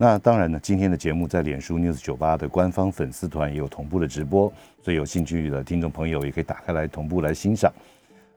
[0.00, 7.72] 那当然呢，今天的节目在脸书 News 九八的官方粉丝团也有同步的直播，所以有兴趣的听众朋友也可以打开来同步来欣赏。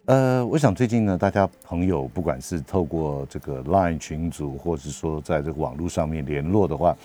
[0.05, 6.97] 呃，我想最近呢，大家朋友不管是透过这个 Line 群组，或是说在这个网络上面联络的话，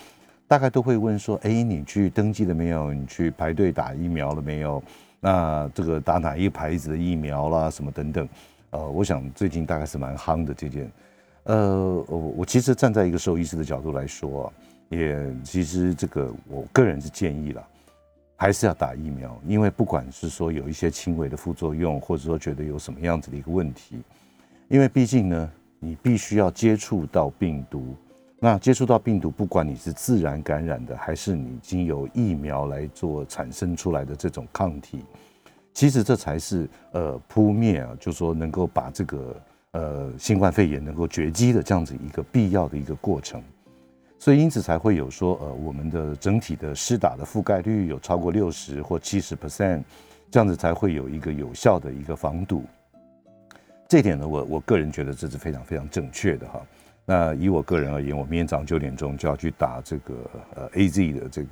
[0.47, 2.91] 大概都会问说：哎，你去登记了没有？
[2.91, 4.81] 你去排队打疫苗了没有？
[5.19, 8.27] 那这个打哪一个牌子的疫苗啦，什么等等。
[8.71, 10.91] 呃，我想最近大概是蛮夯的这件。
[11.47, 14.51] 呃，我我其实站在一个兽医师的角度来说，
[14.89, 17.65] 也其实这个我个人是建议了，
[18.35, 24.01] 还是要打疫苗，因为不管是说有一些轻微的副作用，或者说觉得有什么样子的一个问题，
[24.67, 27.95] 因为毕竟呢，你必须要接触到病毒，
[28.39, 35.05] 那接触到病毒，不管你是自然感染的，还是你经由疫苗来做产生出来的这种抗体，
[35.73, 39.33] 其实这才是呃扑灭啊，就说能够把这个。
[39.77, 43.39] 呃，新冠肺炎能够绝迹的这样子一个必要的一个过程，
[44.17, 49.83] 所以因此才会有说，呃，我们的整体的施打的覆盖率有超过六十或七十 percent，
[50.31, 52.63] 这样子才会有一个有效的一个防堵。
[53.87, 56.59] 这点呢，我我个人觉得这是非常非常正确的哈。
[57.05, 60.15] 那以我个人而言，我明天早上九点钟就要去打这个
[60.55, 61.49] 呃 A Z 的这个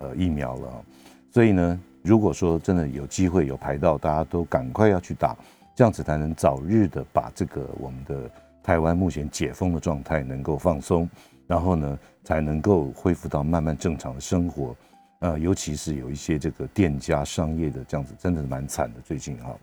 [0.00, 0.84] 呃疫苗了，
[1.30, 5.34] 所以呢，如果说真的有机会有排到，大家都赶快要去打。
[5.74, 8.30] 这样子才能早日的把这个我们的
[8.62, 11.08] 台湾目前解封的状态能够放松，
[11.46, 14.76] 然后呢才能够恢复到慢慢正常的生活。
[15.20, 19.00] 呃，尤其是有一些这个店家商业的这样子，真的是蛮惨的。
[19.00, 19.56] 最近哈，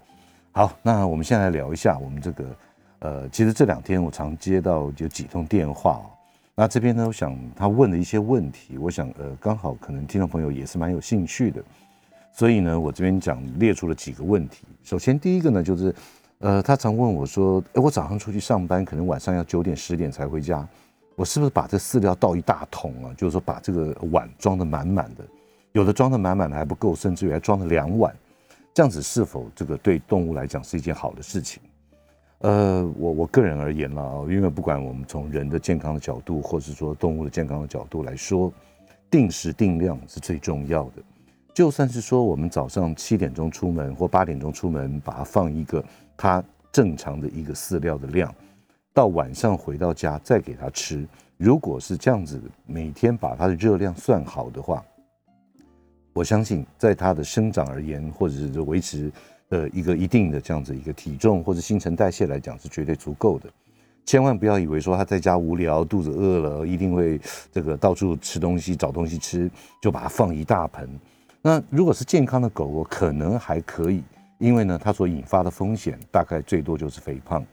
[0.51, 2.45] 好，那我们先来聊一下我们这个
[2.99, 6.01] 呃，其实这两天我常接到有几通电话
[6.55, 11.63] 那这边呢，我想他问的一些问题，我想呃，刚好可能听众朋友也是蛮有兴趣的。
[12.31, 14.65] 所以呢，我这边讲列出了几个问题。
[14.83, 15.93] 首先，第一个呢，就是，
[16.37, 20.65] 呃，他常问我说：“哎，我早上出去上班，可能晚上要九点十点才回家，
[21.15, 23.13] 我是不是把这饲料倒一大桶啊？
[23.17, 25.25] 就是说，把这个碗装的满满的，
[25.73, 28.15] 有的装的满满的还不够，甚至于还装了两碗，
[28.73, 31.61] 这样子是否这个对动物来讲是一件好的事情？”
[32.39, 38.49] 呃，我我个人而言呢，因为不管我们从人的健康的角度，或是说动物的健康的角度来说，
[39.11, 41.03] 定时定量是最重要的。
[41.59, 45.83] 就算是说我们早上七点钟出门或八点钟出门，把它放一个
[46.15, 48.33] 它正常的一个饲料的量，
[48.93, 51.05] 到晚上回到家再给它吃。
[51.35, 54.81] 如果是这样子，每天把它的热量算好的话，
[56.13, 59.11] 我相信在它的生长而言，或者是维持
[59.49, 63.49] 呃一个一定的这样子一个体重或者新陈代谢来讲，是绝对足够的。
[64.05, 67.19] 千万不要以为说他在家无聊、肚子饿了，一定会
[67.51, 70.89] 这个到处吃东西、找东西吃，就把它放一大盆。
[71.41, 74.03] 那如果是健康的狗狗，可能还可以，
[74.39, 77.45] 因为呢，它所引发的风险大概最多就是肥胖。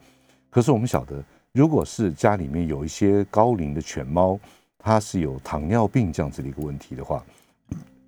[0.50, 4.38] 可是我们晓得，如果是家里面有一些高龄的犬猫，
[4.78, 7.24] 它是有糖尿病这样子的一个问题的话，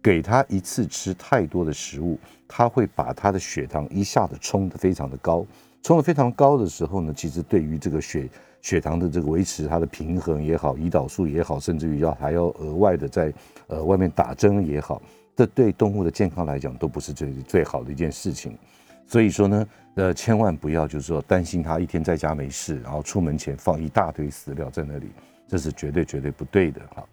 [0.03, 2.19] 给它一次吃太多的食物，
[2.49, 5.47] 它会把它的血糖一下子冲得非常的高。
[5.83, 8.29] 冲得非常高的时候呢，其实对于这个血
[8.63, 13.33] 血糖的这个维持它的平衡也好，胰岛素也好，甚至于要还要额外的在
[13.69, 15.01] 呃外面打针也好。
[15.39, 18.59] 这对动物的健康来讲都不是最最好的一件事情，
[19.07, 25.07] 所以说呢，呃，千万不要就是说担心它一天在家没事，然后出门前放一大堆饲料在那里，
[25.47, 27.07] 这是绝对绝对不对的哈。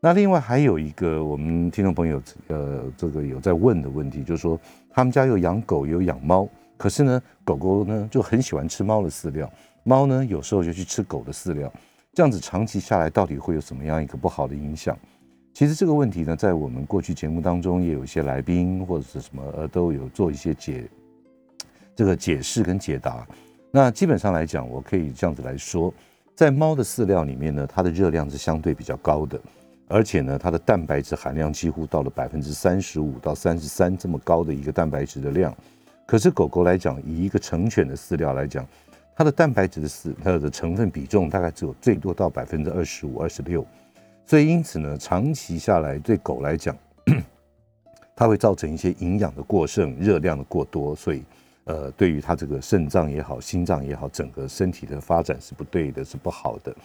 [0.00, 4.58] 那另外还有一个我们听众朋友呃这个有在问的问题，就是说
[4.88, 6.48] 他们家有养狗有养猫，
[6.78, 9.52] 可是呢狗狗呢就很喜欢吃猫的饲料，
[9.84, 11.70] 猫呢有时候就去吃狗的饲料，
[12.14, 14.96] 这样子长期下来到底会有什么样一个不好的影响？
[15.58, 20.88] 其实这个问题呢，在我们过去节目当中也有一些来宾或者是什么呃，都有做一些解
[21.96, 23.26] 这个解释跟解答。
[23.72, 25.92] 那基本上来讲，我可以这样子来说，
[26.36, 29.40] 在猫的饲料里面呢，它的热量是相对比较高的，
[29.88, 35.52] 而且呢，它的蛋白质含量几乎到了百分之三十五到三十三这么高的一个蛋白质的量。
[36.06, 38.64] 可是狗狗来讲，以一个成犬的饲料来讲，
[39.16, 43.66] 它的蛋白质的饲它的成分比重大概只有最多到百分之二十五、二十六。
[44.28, 46.76] 所以，因此呢，长期下来对狗来讲，
[48.14, 51.22] 它会造成一些营养的过剩、热量的过多，所以，
[51.64, 56.76] 呃，对于它这个肾脏也好、心脏也好，整个身体的发展是不对的，是不好的。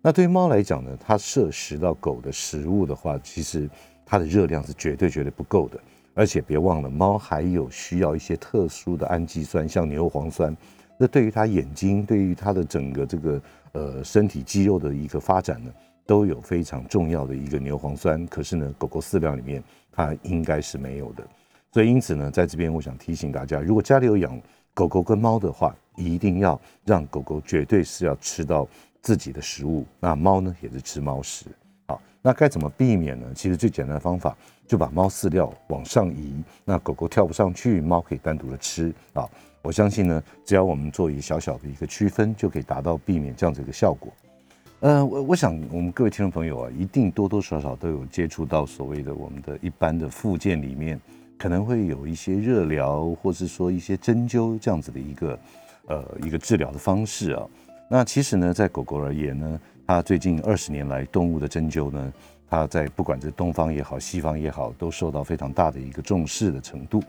[0.00, 3.68] 那对于猫来讲呢，它摄食到狗的食物的话，其实
[4.06, 5.80] 它的热量是绝对绝对不够的。
[6.14, 10.56] 而且别忘了，猫还有需要一些特殊的氨基酸，像牛磺酸。
[10.96, 13.42] 那对于它眼睛，对于它的整个这个
[13.72, 15.72] 呃身体肌肉的一个发展呢，
[16.06, 18.26] 都有非常重要的一个牛磺酸。
[18.26, 19.62] 可是呢，狗狗饲料里面
[19.92, 21.24] 它应该是没有的。
[21.72, 24.40] 所以因此呢，在这边我想提醒大家，如果家里有养
[24.72, 28.66] 狗狗跟猫的话，一定要让狗狗绝对是要吃到
[29.02, 31.46] 自己的食物，那猫呢也是吃猫食。
[31.86, 33.26] 好，那该怎么避免呢？
[33.34, 34.36] 其实最简单的方法。
[34.66, 39.28] 就把猫饲料往上移，那狗狗跳不上去，猫可以单独的吃啊。
[39.60, 44.10] 我相信呢，只要我们做一小小的一个区分，就可以达到避免这样子一个效果。
[44.84, 51.00] 呃，我我想我们各位听众朋友啊，一定多多少少都有接触到所谓的我们的一般的附件里面，
[51.38, 55.38] 可能会有一些热疗，或是说一些针灸这样子的一个
[55.86, 57.46] 呃一个治疗的方式啊。
[57.88, 62.12] 那其实呢，在狗狗而言呢，它最近二十年来动物的针灸呢。
[62.50, 67.02] 它在不管是东方也好，西方也好，都受到非常大的一个重视的程度。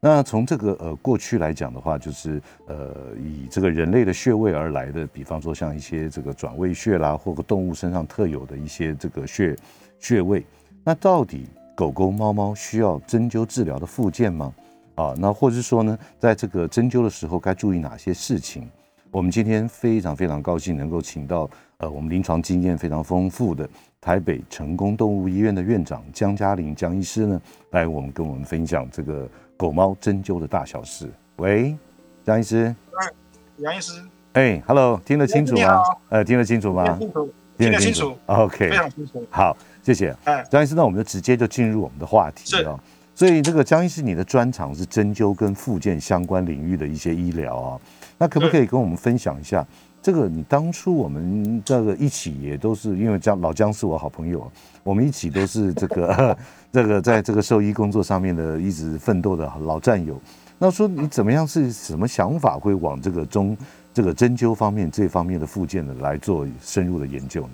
[0.00, 9.56] 那从这个呃过去来讲的话，就是呃以这个人类的穴位而来的，比方说像一些这个转位穴啦，或者动物身上特有的一些这个穴
[9.98, 10.44] 穴位。
[10.84, 14.54] 那到底狗狗、猫猫需要针灸治疗的附件吗？
[14.94, 18.68] 啊，那或者是说呢，在这个针灸的时候该注意哪些事情？
[19.10, 21.48] 我们今天非常非常高兴能够请到
[21.78, 23.68] 呃我们临床经验非常丰富的。
[24.00, 29.28] 台北成功动物医院的院长江嘉玲江医师呢，来我们跟我们分享这个
[29.58, 31.10] 狗猫针灸的大小事。
[31.36, 31.76] 喂，
[32.24, 32.74] 张医师。
[32.94, 33.10] 哎，
[33.58, 33.92] 杨医师。
[34.34, 35.82] 哎，Hello，听得清楚吗？
[36.10, 36.96] 呃，听得清楚吗？
[36.96, 37.28] 清楚，
[37.58, 38.16] 听得清楚。
[38.26, 39.26] OK，非常清楚。
[39.30, 40.16] 好，谢谢。
[40.22, 42.78] 哎，江医师，那我们就直接就进入我们的话题啊。
[43.16, 47.80] 所以这个江医师，你的专长是针灸跟附件相关领域的一些医疗啊，
[48.16, 49.66] 那可不可以跟我们分享一下？
[50.00, 54.48] 这个你当初我们这个一起也都是因为江老江是我好朋友，
[54.88, 56.38] 我们一起都是这个
[56.72, 60.18] 这个在这个兽医工作上面的一直奋斗的老战友。
[60.58, 63.56] 那说你怎么样是什么想法会往这个中
[63.92, 67.50] 这个针灸方面这方面的附件呢来做深入的研究呢？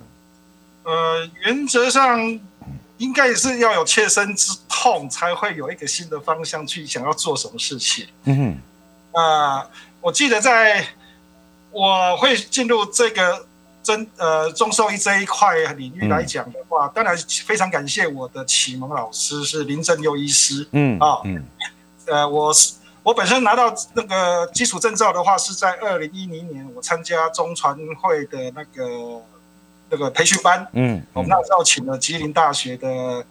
[0.84, 2.20] 呃，原则上
[2.98, 8.06] 应该也是要有切身之痛才会有一个新的方向去想要做什么事情。
[8.25, 8.36] 嗯
[9.12, 9.69] 哼，啊，
[10.00, 10.86] 我记得在。
[11.76, 13.44] 我会进入这个
[13.84, 20.66] 针呃中兽医这一块领域来讲的话，当然非常感谢我的启蒙老师是林正佑医师。
[20.72, 21.44] 嗯啊嗯，
[22.06, 29.22] 呃我是我本身拿到那个基础证照的话，是在二零一零年我参加中传会的那个
[29.90, 30.66] 那个培训班。
[30.72, 33.22] 嗯，我们那时候请了吉林大学的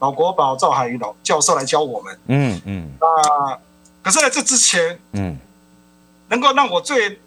[0.00, 2.18] 老国宝赵海宇老教授来教我们。
[2.26, 3.58] 嗯嗯，那，
[4.02, 5.38] 可是在这之前，嗯，
[6.28, 7.18] 能够让我最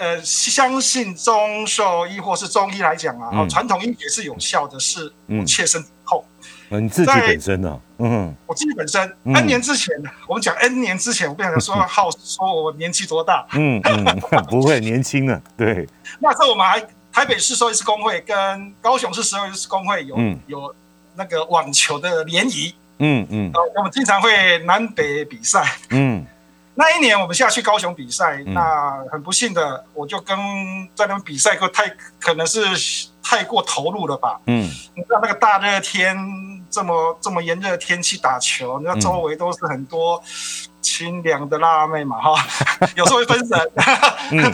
[0.00, 5.12] 呃，相信中兽医或是中医来讲啊，哦，传统医也是有效的，是
[5.46, 6.24] 切身痛。
[6.70, 7.78] 嗯，你自己本身呢？
[7.98, 9.94] 嗯，我自己本身，N 年之前，
[10.26, 13.46] 我们讲 N 年之前，我不想说 好说我年纪多大。
[13.52, 14.04] 嗯嗯，
[14.48, 15.38] 不会年轻了。
[15.54, 15.86] 对，
[16.18, 16.80] 那时候我们还
[17.12, 20.16] 台北市兽医师工会跟高雄市兽医师工会有
[20.46, 20.74] 有
[21.14, 22.74] 那个网球的联谊。
[23.00, 25.76] 嗯嗯，我们经常会南北比赛。
[25.90, 26.24] 嗯。
[26.80, 30.34] 那一年我们下去高雄比赛，那很不幸的，我就跟
[30.94, 31.86] 在那边比赛过，太
[32.18, 32.62] 可能是
[33.22, 34.40] 太过投入了吧。
[34.46, 34.62] 嗯，
[34.94, 36.16] 你知道那个大热天
[36.70, 40.22] 这么这么炎热的天气打球，那周围都是很多
[40.80, 42.34] 清凉的辣妹嘛，哈，
[42.96, 43.70] 有时候会分神。
[44.32, 44.50] 那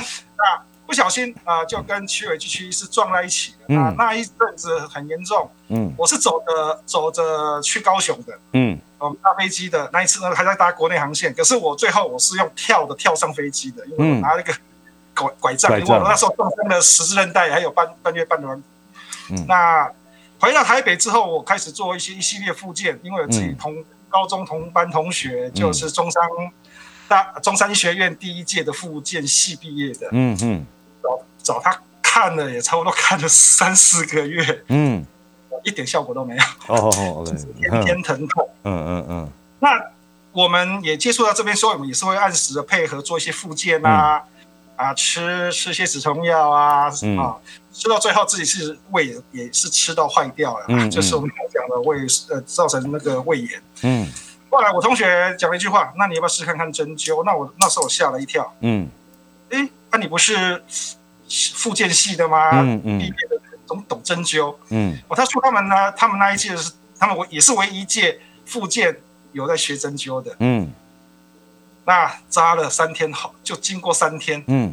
[0.87, 3.77] 不小心啊，就跟区委区区医师撞在一起了。
[3.79, 5.51] 啊，那一阵子很严重。
[5.69, 8.39] 嗯，我是走着走着去高雄的。
[8.53, 8.79] 嗯。
[8.99, 11.33] 我们搭飞机的那一次呢，还在搭国内航线。
[11.35, 14.55] 可是我最后我是用跳的跳上飞机的，因为我拿了一个
[15.15, 18.67] 拐拐杖，因为我那时候撞伤了十字韧带，还有半半月半软骨。
[19.47, 19.87] 那
[20.41, 26.23] 回到台北之后，我开始做一些一系列复健，因为我自己同高中同班同学就是中山
[27.07, 30.09] 大中山医学院第一届的复健系毕业的。
[30.13, 30.67] 嗯嗯，
[31.47, 34.65] 找找他看了也差不多看了三四个月。
[34.69, 35.07] 嗯。
[35.65, 38.49] 一点效果都没有哦哦，就 是，天天疼痛。
[38.63, 39.31] 嗯嗯嗯。
[39.59, 39.71] 那
[40.31, 44.23] 我们也接触到这边，所以我们也是会按时的配合做一些复健啊，
[44.77, 46.85] 啊，吃吃些止痛药啊，
[47.19, 47.37] 啊，
[47.73, 51.99] 吃到最后自己是胃也是吃到坏掉了，嗯，就是我们讲的胃
[52.31, 53.63] 呃造成那个胃炎。
[53.83, 54.07] 嗯。
[54.49, 57.25] 后来我同学讲了一句话，那你要不要试看看针灸？
[57.25, 58.55] 那我那时候我吓了一跳。
[58.61, 58.89] 嗯。
[59.51, 60.63] 哎，那你不是
[61.55, 62.51] 复健系的吗？
[62.63, 62.99] 嗯嗯。
[62.99, 63.41] 毕业的。
[63.69, 68.97] 懂懂针灸，嗯，哦，他说他们呢，他们那一届是他们也是唯一届复健
[69.33, 70.71] 有在学针灸的，嗯，
[71.85, 74.73] 那扎了三天好，就经过三天，嗯，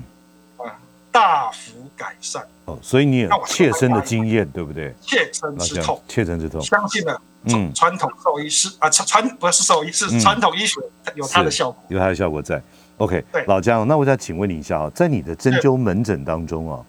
[0.57, 0.77] 啊，
[1.11, 4.93] 大幅改善，哦，所以你有切身的经验，对不对？
[5.01, 10.79] 切身之痛，切身之痛，相信了，嗯，传统兽医是啊传传不是兽医是传统医学
[11.15, 12.61] 有它的效果，有它的效果在。
[12.97, 16.79] OK，老姜，那我想请问你一下啊，在你的针灸门诊当中啊，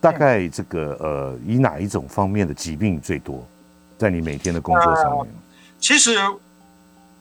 [0.00, 3.46] 大概这个呃，以哪一种方面的疾病最多？
[3.96, 5.26] 在你每天的工作上面？
[5.78, 6.16] 其实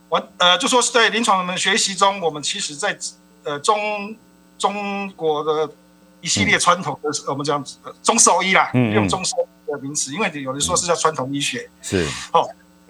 [0.09, 2.97] 我呃，就说是在临床的学习中，我们其实在
[3.43, 4.15] 呃中
[4.57, 5.71] 中国的
[6.19, 7.63] 一系列传统的我们讲
[8.01, 12.49] 中兽医啦，用中兽医的名词，因为有人说是叫传统医学，是哦。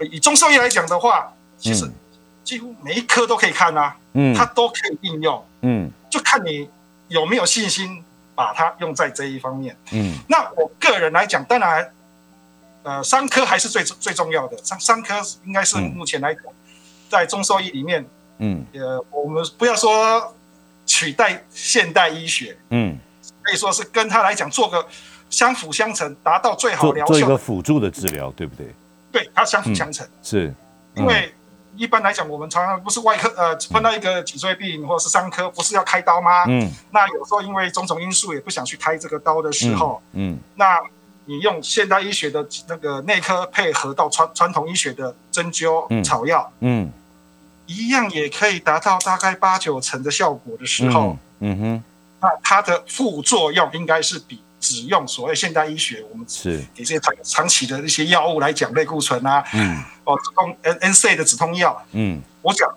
[0.10, 1.86] 以中兽医来讲的话，其实
[2.44, 6.68] 几乎每一科都可以看啊，嗯，它都可以应用，嗯，就看你
[7.08, 8.04] 有没有信心
[8.36, 10.18] 把它用在这一方面，嗯。
[10.28, 11.92] 那我个人来讲，当然，
[12.84, 16.44] 呃，三科还是最最重要的，三三科应该是目前来讲，
[17.10, 18.06] 在中兽医里面，
[18.40, 20.34] 嗯，呃，我们不要说
[20.86, 22.98] 取代现代医学，嗯，
[23.44, 24.86] 可以说是跟他来讲做个
[25.30, 28.68] 相辅相成，达到最好疗效，做一个辅助的治疗，对不对？
[29.12, 30.54] 对，它相辅相成，是，
[30.96, 31.34] 因为
[31.76, 36.44] 一般来讲，我们常常不是外科，呃，碰到一个脊椎病或者是伤科，不是要开刀吗？
[36.48, 40.80] 嗯，那有时候因为种种因素，也不想去开这个刀的时候，嗯，那
[41.26, 46.92] 你用现代医学的那个内科配合到传传统医学的针灸草药，嗯，
[47.66, 51.84] 一样也可以达到大概八九成的效果的时候，嗯哼，
[52.20, 54.42] 那它的副作用应该是比。
[54.62, 56.64] 只用所谓现代医学，我们是。
[56.76, 62.72] 给这些长长期的一些药物来讲，类固醇啊，嗯，哦，止痛 N N C 的止痛药，嗯，我讲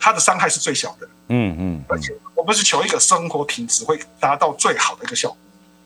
[0.00, 5.38] 它的伤害是最小的，嗯嗯，而且我们是求一个生活品质会达到最好的一个效果，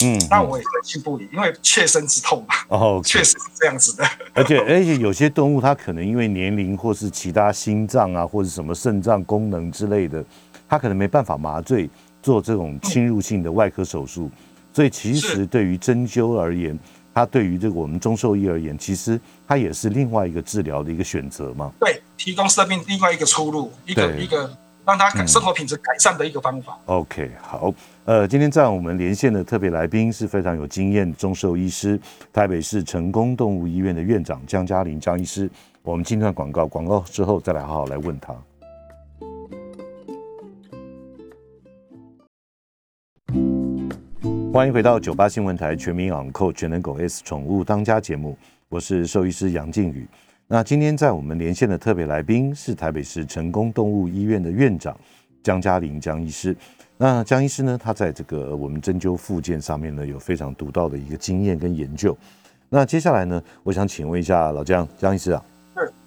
[0.04, 10.25] 嗯，那我也深信不疑，因为切身之痛嘛，哦，确实是这样子的，而且而且有些动物它可能因为年龄或是其他心脏啊或者什么肾脏功能之类的，
[10.66, 11.90] 它可能没办法麻醉
[12.23, 14.30] 做这种侵入性的外科手术。
[14.73, 16.79] 所以其实对于针灸而言，
[17.14, 21.71] 它对于这个我们中兽医而言，其实它也是另外一个治疗的一个选择嘛。
[21.79, 24.50] 对，提供生命另外一个出路，一个一个
[24.85, 26.79] 让他生活品质改善的一个方法。
[26.87, 27.73] OK，好，
[28.05, 32.00] 呃，今天在我们连线的特别来宾是非常有经验中兽医师，
[32.33, 35.50] 台北市成功动物医院的院长江嘉玲江医师。
[35.83, 38.35] 我们进段广告，广告之后再来好好来问他。
[44.52, 48.37] 欢迎回到九八新闻台全民养扣全能狗 S 宠物当家节目，
[48.68, 50.06] 我是兽医师杨靖宇。
[50.47, 54.94] 那今天在我们连线的特别来宾是台北市成功动物医院的院长
[55.42, 56.54] 江嘉玲江医师。
[56.99, 62.14] 那江医师呢，他在这个我们针灸附件上面呢有非常独到的一个经验跟研究。
[62.68, 65.42] 那接下来呢，我想请问一下老江江医师啊，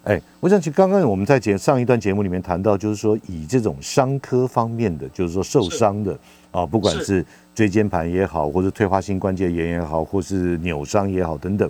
[0.03, 6.15] 哎，我想请刚刚我们在节上一段节目里面谈到，就是说以这种伤科方面的，就是说受伤的
[6.51, 7.25] 啊，不管是
[7.55, 11.67] 椎间盘也好，或者退化性关节炎也好，或是扭伤也好等等。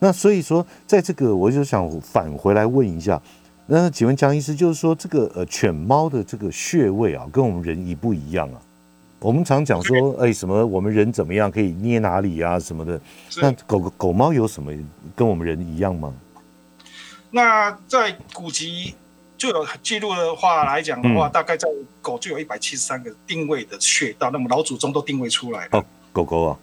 [0.00, 3.22] 那所以说，在这个我就想返回来问一下，
[3.66, 8.60] 那请问江医师，就是说这个呃犬猫的这个穴位啊，跟我们人一不一样啊？
[9.20, 13.00] 我们常讲说，哎，什么我们人怎么样可以捏哪里啊什么的，
[13.40, 14.72] 那狗狗猫有什么
[15.14, 16.12] 跟我们人一样吗？
[17.30, 18.96] 那在古籍。
[19.42, 21.68] 就有记录的话来讲的话，大概在
[22.00, 25.70] 狗就有一百七十三个定位的穴道，那么老祖宗都定位出来了。
[25.72, 26.56] 哦，狗狗啊，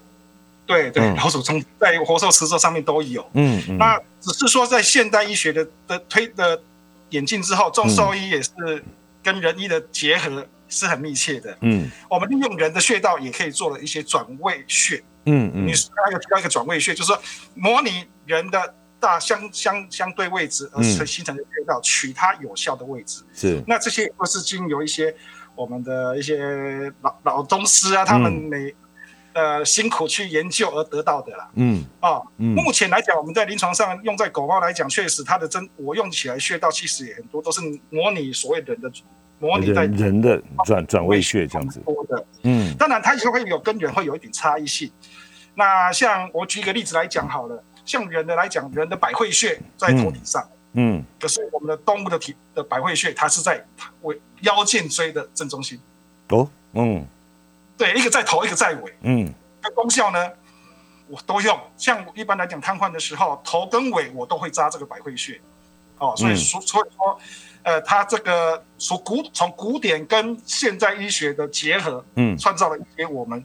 [0.65, 3.29] 对对，老祖宗在活兽池座上面都有。
[3.33, 3.77] 嗯嗯。
[3.77, 6.61] 那只是说在现代医学的的推的
[7.09, 8.81] 演进之后，中兽医也是
[9.21, 11.57] 跟人医的结合是很密切的。
[11.59, 11.91] 嗯。
[12.09, 15.03] 我们利用人的穴道也可以做了一些转位穴。
[15.25, 15.67] 嗯嗯。
[15.67, 17.21] 你刚才有提到一个转位穴，就是说
[17.55, 18.73] 模拟人的。
[18.99, 23.23] 大相相相对位置而形成的穴道，取它有效的位置。
[23.33, 25.15] 是，那这些都是经由一些
[25.55, 28.75] 我们的一些老老宗师啊，他们每
[29.33, 31.49] 呃辛苦去研究而得到的啦。
[31.55, 38.91] 嗯，啊，目前来讲，我们在临床上用在狗猫来讲，确实它的针我用起来穴道其实也很多，都是模拟所谓人的
[39.39, 41.79] 模拟在人的转转位穴这样子。
[41.85, 44.91] 多的，嗯，当然它也会有跟人会有一点差异性。
[45.55, 47.63] 那像我举一个例子来讲好了。
[47.89, 53.65] 像人的来讲，人的百会穴在头顶上，嗯，可是我们的动物的体的百会穴，它是在
[54.03, 55.81] 尾腰颈椎的正中心。
[56.27, 57.03] 哦，嗯，
[57.75, 60.29] 对，一个在头，一个在尾，嗯，那功效呢，
[61.07, 61.59] 我都用。
[61.77, 65.41] 像一般来讲，瘫痪的时候，头跟尾我都会扎这个百会穴。
[65.97, 67.19] 哦，所以所所以说，
[67.63, 73.43] 呃，它这个从古从古典跟现代医学的结合，嗯，创造了一些我们。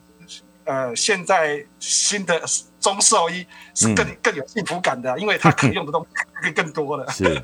[0.66, 2.42] 呃，现在新的
[2.84, 7.10] 中兽医是更更有幸福感的，因为它可以用的东西更 更多了。
[7.10, 7.42] 是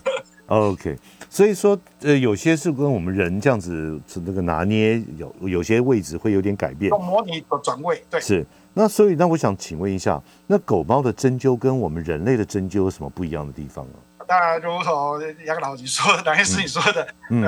[0.49, 0.99] ，OK。
[1.31, 8.05] 所以说，呃，有些是跟我们人这样子这个拿捏有有些位置会有点改变，用模拟的转位。
[8.11, 8.47] 对，是。
[8.75, 14.21] 那所以，那我想请问一下，那狗猫的针灸跟我们人类的针灸有什么不一样的地方啊？
[14.29, 17.41] 当然如同杨老你说的，杨医师你说的，呃，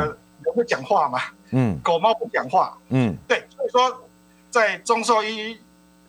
[0.42, 1.20] 人会讲话嘛，
[1.50, 4.02] 嗯，狗猫不讲话，嗯，对，所以说
[4.50, 5.56] 在中兽医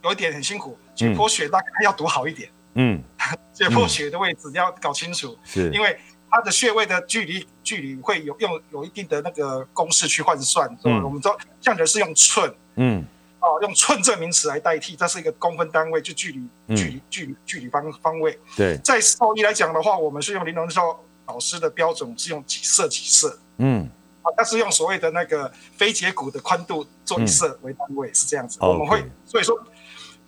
[0.04, 3.02] 有一点很辛苦，解剖学大概要读好一点，嗯，
[3.54, 5.72] 解剖学的位置要搞清楚，是。
[5.72, 5.98] 因为
[6.30, 13.06] 它的穴位的距离距离会有用有一定的那个公式去换算，嗯，我们说像人是用寸，嗯。
[13.46, 18.40] 哦，用寸这名词来代替，它是一个公分单位，就距离、距离、距离、距离方方位。
[18.56, 23.38] 对，在兽医来讲的话，我们是用林龙寿老师的标准，是用几色几色。
[23.58, 23.86] 嗯，
[24.22, 28.58] 啊，它是用所谓的那个非节骨的宽度做一色为单位，是这样子。
[28.62, 29.62] 我们会，所以说，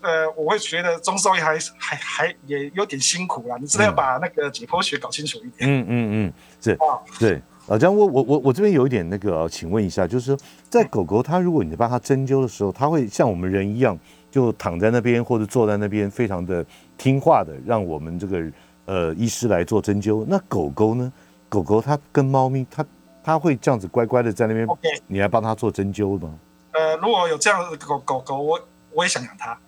[0.01, 5.69] 呃，我会觉得中兽医还还还也有点辛苦啦，你真的要把那个解剖学搞清楚一点。
[5.69, 7.41] 嗯嗯嗯，是啊，对。
[7.67, 13.97] 啊，这样我我我我这边有一点那个，请问一下，就是说，在狗狗它如果你帮它针灸的时候，它会像我们人一样，
[14.29, 16.63] 就躺在那边或者坐在那边，非常的
[16.95, 18.51] 听话的，让我们这个
[18.85, 20.23] 呃医师来做针灸。
[20.27, 21.11] 那狗狗呢？
[21.49, 22.85] 狗狗它跟猫咪，它
[23.23, 24.67] 它会这样子乖乖的在那边，
[25.07, 26.37] 你来帮它做针灸吗？
[26.73, 28.59] 呃，如果有这样的狗狗狗，我。
[28.95, 29.59] 我也想养它，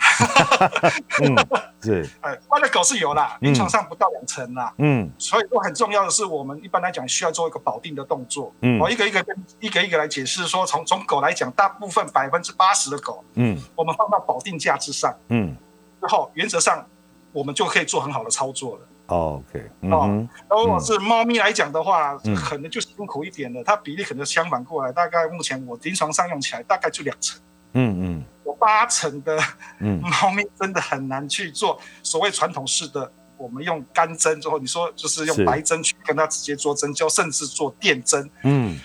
[1.21, 1.35] 嗯，
[1.81, 15.53] 对， 哎，关的狗是有啦，临床上不到两成啦，嗯，所以说很重要的是，我们一般来讲需要做一个保定的动作，嗯，我一个一个跟一个一个来解释，说从从狗来讲，大部分百分之八十的狗，嗯，我们放到保定架之上，嗯，
[16.01, 16.87] 之后原则上
[17.33, 27.39] 我们就可以做很好的操作了，OK，哦，如果是猫咪来讲的话，可能就辛苦一点了，它比例可能相反过来，大概目前我临床上用起来大概就两成。
[27.73, 29.37] 嗯嗯，有八成的
[30.01, 38.79] 猫咪真的很难去做所谓传统式的，我们用干针之后，你说就是用白针去跟它直接做针灸，甚至做电针，嗯，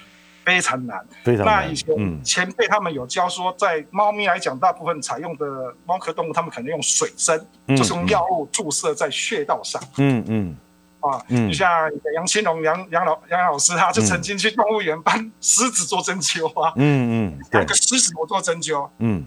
[0.44, 1.46] 非常难，非常。
[1.46, 1.64] 难。
[1.64, 5.46] 那以前前辈他们有教说，在猫咪来讲，大部分采用的
[5.86, 10.56] 猫科动物，他们可能用水针，就是用药物注射在穴道上，嗯嗯。
[11.02, 11.68] 啊，就像
[12.14, 16.72] 杨青龙杨杨老杨老师，他就曾经去动物园帮狮子做针灸啊。
[16.76, 18.88] 嗯嗯， 两个狮子我做针灸。
[18.98, 19.26] 嗯，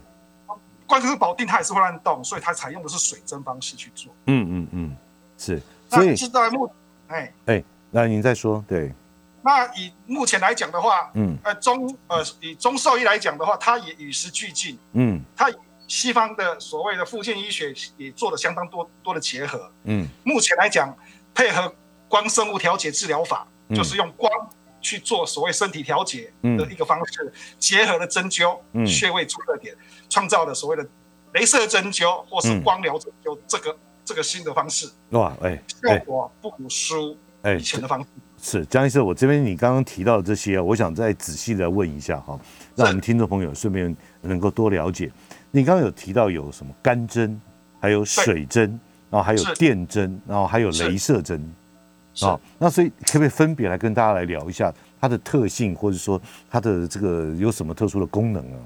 [0.85, 4.13] 关键是保定它也是会乱动，所以它采用的是水蒸方式去做。
[4.27, 4.97] 嗯嗯嗯，
[5.37, 5.61] 是。
[5.89, 6.71] 所以是在目，
[7.07, 8.93] 哎哎，那您再说，对。
[9.41, 14.77] 那以目前来讲的话，嗯，呃中呃以中兽医来讲的话，它也与时俱进。
[14.93, 15.49] 嗯，它
[15.87, 19.71] 西方的所谓的附件医学也做了相当多多的结合。
[19.83, 20.95] 嗯，目前来讲。
[21.37, 21.75] 配合
[22.07, 24.31] 光生物调节治疗法，就是用光
[24.85, 29.75] 去做所谓身体调节的一个方式，结合了针灸、穴位注射点，
[30.07, 30.87] 创造了所谓的
[31.33, 34.87] 镭射针灸或是光疗针灸这个这个新的方式。
[35.09, 37.17] 哇，哎，效果不输
[37.57, 38.07] 以前的方式。
[38.37, 42.39] 是江医生，我这边你刚刚提到的这些，我想再仔细的问一下哈，
[42.75, 45.11] 让我们听众朋友顺便能够多了解。
[45.49, 47.41] 你刚刚有提到有什么干针，
[47.79, 48.79] 还有水针。
[49.07, 51.55] 然后还有电针，然后还有镭射针，
[52.21, 58.59] 啊，那所以可不可以分别来跟大家来聊一下它的特性，或者说它的这个有什么特殊的功能啊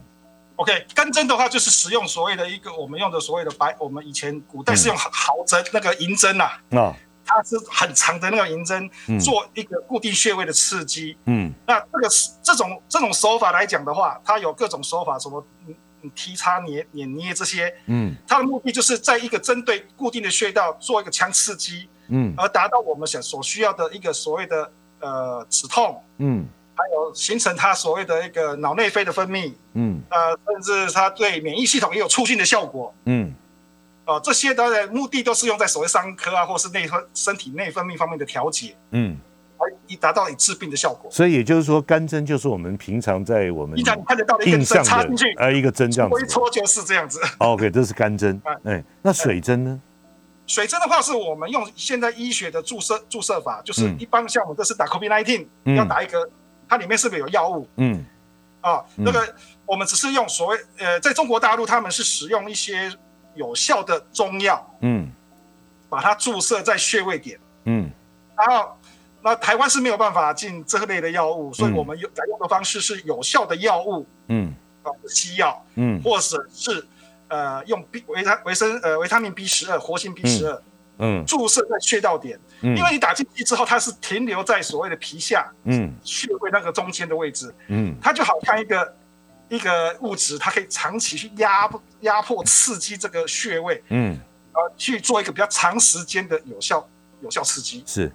[0.58, 12.10] ？OK，干针的话就是使用所谓的一个我们用的所谓的白，我们以前古代是用毫针那个银针呐，啊，它是很长的那个银针，做一个固定穴位的刺激，嗯，那这个
[12.44, 15.76] 这种这种手法来讲的话，它有各种手法，什么嗯？
[16.16, 26.46] 踢擦捏碾捏这些，嗯，它的目的就是在一个针对固定的穴道做一个强刺激，嗯，而达到我们想所需要的一个所谓的呃止痛，嗯，
[26.76, 33.34] 还有形成它所谓的一个脑内啡的分泌，嗯，呃，甚至它对免疫系统也有促进的效果，嗯，
[34.06, 39.18] 呃，这些当然目的都是用在所谓伤科啊，或是内分身体内分泌方面的调节，嗯。
[39.88, 47.20] 以达到以治病的效果，所以也就是说，干针就是我们平常在我们你看得到的一个针插进去，呃，一个针这样子，一戳就是这样子。
[47.40, 48.42] OK，这是干针。
[48.64, 49.82] 哎，那水针呢？
[50.50, 56.30] 水针的话，是我们用现在医学的注射注射法，就是一般像我们这是打 COVID-19，要打一个，
[56.68, 57.68] 它里面是不是有药物？
[57.78, 58.04] 嗯，
[58.62, 59.36] 啊，那个
[59.66, 62.92] 我们只是用所谓呃，在中国大陆他们是使用一些
[63.36, 65.10] 有效的中药，嗯，
[65.88, 67.90] 把它注射在穴位点，嗯，
[68.36, 68.76] 然后。
[69.22, 76.88] 那台湾是没有办法进这类的药物，所以我们用改用的方式是有效的药物，嗯，啊，西药，嗯，或者是
[77.30, 80.62] 呃用 B 维他维生呃维他命 B 十二活性 B 十二，
[80.98, 88.96] 嗯，注射在穴道点，嗯，因为你打进去之后，它是停留在所谓的皮下，嗯，穴位那个中间的位置，嗯，它就好像一个
[89.48, 91.70] 一个物质，它可以长期去压
[92.02, 94.18] 压迫刺激这个穴位，嗯，
[94.54, 96.86] 呃，去做一个比较长时间的有效
[97.22, 98.12] 有效刺激，是。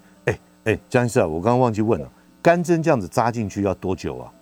[0.65, 4.33] 哎，江医师啊，我刚刚忘记问了，干针这样子扎进去要多久啊？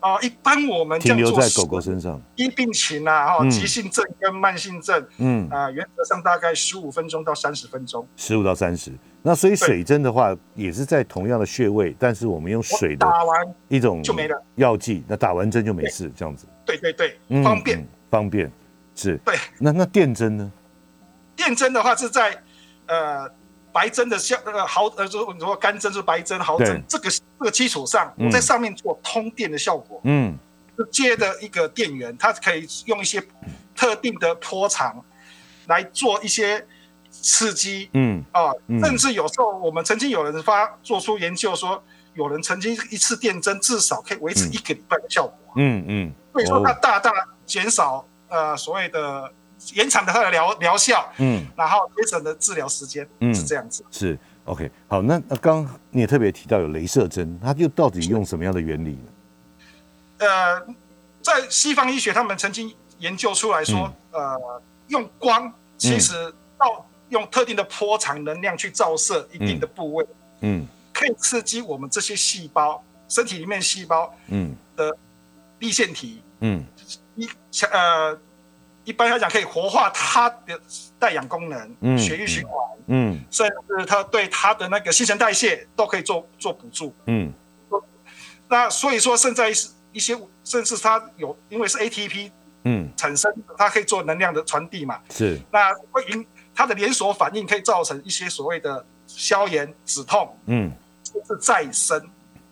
[0.00, 5.48] 啊，一般我们停留在狗狗身上，因病情啊，哈，急性症跟慢性症，嗯。
[5.50, 8.92] 啊，原则上大概十五分钟到三十分钟，十五到三十。
[9.22, 14.40] 那所以水针的话也是在同样的穴位，但是我们用水的打完一种就没了。
[14.54, 16.46] 药剂，那打完针就没事，这样子。
[16.64, 17.86] 对对对，方便。
[18.10, 18.50] 方便
[18.94, 19.16] 是。
[19.24, 20.52] 对，那那电针呢？
[21.34, 22.40] 电针的话是在
[22.86, 23.28] 呃
[23.78, 30.00] 白针的像那个毫呃，就你说干针是白针毫针这个这个基础上，我在上面做通电的效果。
[30.02, 30.36] 嗯，
[30.90, 33.22] 接的一个电源，它可以用一些
[33.76, 35.04] 特定的波长
[35.68, 36.66] 来做一些
[37.08, 37.88] 刺激。
[37.92, 38.50] 嗯啊，
[38.82, 41.80] 甚至有时候我们曾经有人发做出研究说，
[42.14, 45.54] 有人曾经一次电针至少可以维持一个礼拜的效果。
[45.56, 47.12] 嗯嗯，所以说它大大
[47.46, 49.32] 减少呃所谓的。
[49.74, 53.84] 延长的它的疗疗效，嗯，然后节省的治疗时间，嗯，是这样子。
[53.90, 59.04] 是 OK，好，那那刚你也特别提到有镭射针，它又到底用什么样的原理呢？
[60.18, 60.66] 呃，
[61.20, 70.06] 在西方医学，他们曾经研究出来说，呃，用光其实到用特定的波长能量去照射一定的部位，
[70.40, 74.54] 嗯，可以刺激我们这些细胞身体里面细胞，嗯。
[74.76, 74.96] 的
[75.58, 76.64] 立腺体，嗯，
[77.16, 77.28] 一
[77.70, 78.18] 呃。
[78.88, 80.58] 一般来讲，可以活化它的
[80.98, 87.30] 代氧功能、嗯血液循环，嗯，甚至它对它的那个新陈代谢都可以做做补助，嗯。
[88.48, 89.50] 那所以说，现在
[89.92, 92.30] 一些甚至它有，因为是 ATP，
[92.64, 95.38] 嗯，产生它可以做能量的传递嘛，是。
[95.52, 100.72] 那会引它的连锁反应可以造成一些所谓的消炎、止痛，嗯，
[101.04, 102.02] 甚至再生，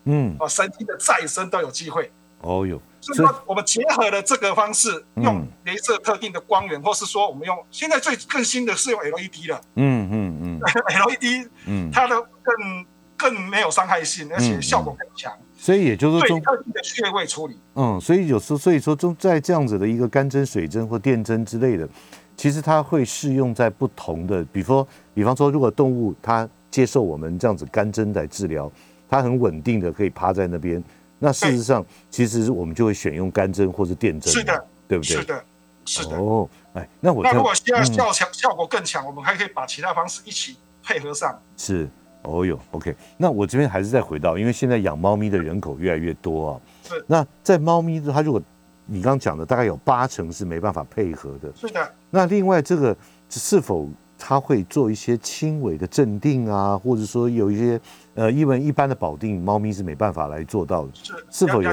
[0.05, 2.13] 嗯，哦，神经的再生都有机会。
[2.43, 2.79] 哦哟。
[3.15, 9.61] 所以说，我们结合了这个方式，用镭射特定的光源，或是说我们用现在最更新的是用 LED 了。
[9.75, 15.33] 嗯嗯嗯， LED，嗯，它的更更没有伤害性，而且效果更强。
[15.57, 17.59] 所以也就是说，特定的穴位处理。
[17.75, 21.89] 嗯，所以有时候，所以说中在这样子的一个干针、水针或电针之类的，
[22.37, 28.71] 其实它会适用在不同的，比方比方说，如果动物它接受我们这样子干针来治疗，
[29.09, 30.83] 它很稳定的可以趴在那边。
[31.19, 35.17] 那事实上，其实我们就会选用干针或者电针，是的，对不对？
[35.17, 35.45] 是的，
[35.85, 36.17] 是的。
[36.17, 41.39] 哦，哎，那我那如果需要效强效果更强，我们还可以把其他方式一起配合上。
[41.57, 41.89] 是，
[42.23, 42.95] 哦哟，OK。
[43.17, 46.61] 那我这边还是再回到，因为现在养猫咪的人口越来越多啊。
[46.89, 47.05] 是。
[47.07, 48.43] 那在猫咪，它如果
[48.85, 51.53] 你刚刚讲的，大概有八成是没办法配合的。
[51.55, 51.93] 是的。
[52.11, 52.97] 那另外这个
[53.31, 53.89] 是否？
[54.19, 57.79] 它会做一些轻微的镇定啊，或者说有一些
[58.17, 60.91] 呃，因为一般的保定，猫咪是没办法来做到的。
[60.95, 61.71] 是是否有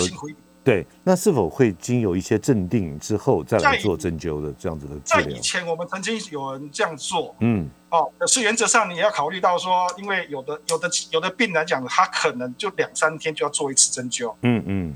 [0.63, 0.85] 对？
[1.03, 5.25] 那是否会经有一些镇定之后再来做针灸的这样子的治疗？
[5.25, 14.95] 在以前我们曾经有人这样做，嗯，哦，可是原则上你要考虑到说，因为有的有的有的病来讲，他可能就两三天就要做一次针灸，嗯嗯。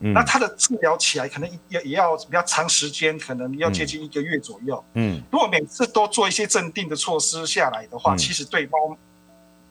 [0.00, 4.84] 那它的治疗起来可能也也要比较长时间，可能要接近一个月左右。
[4.94, 8.96] 嗯，如果每次都做一些镇定的措施下来的话，其实对猫，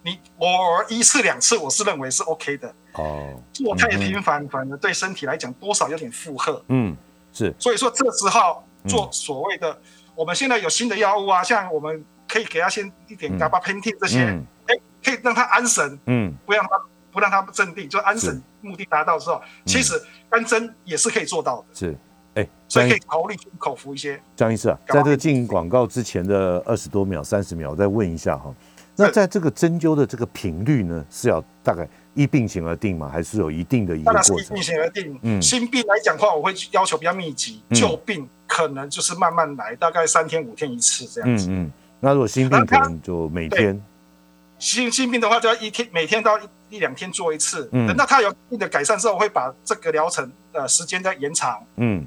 [0.03, 2.73] 你偶尔一次两次，我是认为是 OK 的。
[2.93, 6.63] 哦，做太频繁，反而对身体来讲多少有点负荷。
[6.69, 6.95] 嗯，
[7.31, 7.53] 是。
[7.59, 9.79] 所以说这个时候做所谓的，
[10.15, 14.19] 我们现在有新的药物啊，像我们可以给他先一点伽巴喷嚏这些，
[14.67, 15.99] 哎，可以让他安神。
[16.05, 16.69] 嗯，不让他。
[17.09, 21.65] 不让他不镇定，就安神目的达到之后，其实干针也是可以做到的。
[21.73, 21.97] 是，
[22.35, 24.21] 哎，所以可以考虑口服一些。
[24.35, 28.53] 张医师啊，在这个进广告之前的二十多秒、三十秒，我再问一下哈，
[28.97, 33.07] 那在这个针灸的这个频率呢，是要大概依病情而定吗？
[33.07, 34.37] 还是有一定的一个过程？
[34.37, 35.19] 依病情而定。
[35.21, 41.47] 嗯，新病来讲的话，我会要求比较密集；旧病可能就是慢慢来，大概三天五天一次这样子。
[41.49, 41.71] 嗯嗯。
[41.99, 43.81] 那如果新病可能就每天。
[44.59, 46.39] 新新病的话，就要一天每天到
[46.71, 47.65] 一两天做一次。
[47.65, 51.63] 等到它有一定的改善之后，会把这个疗程呃时间再延长。
[51.75, 52.03] 嗯，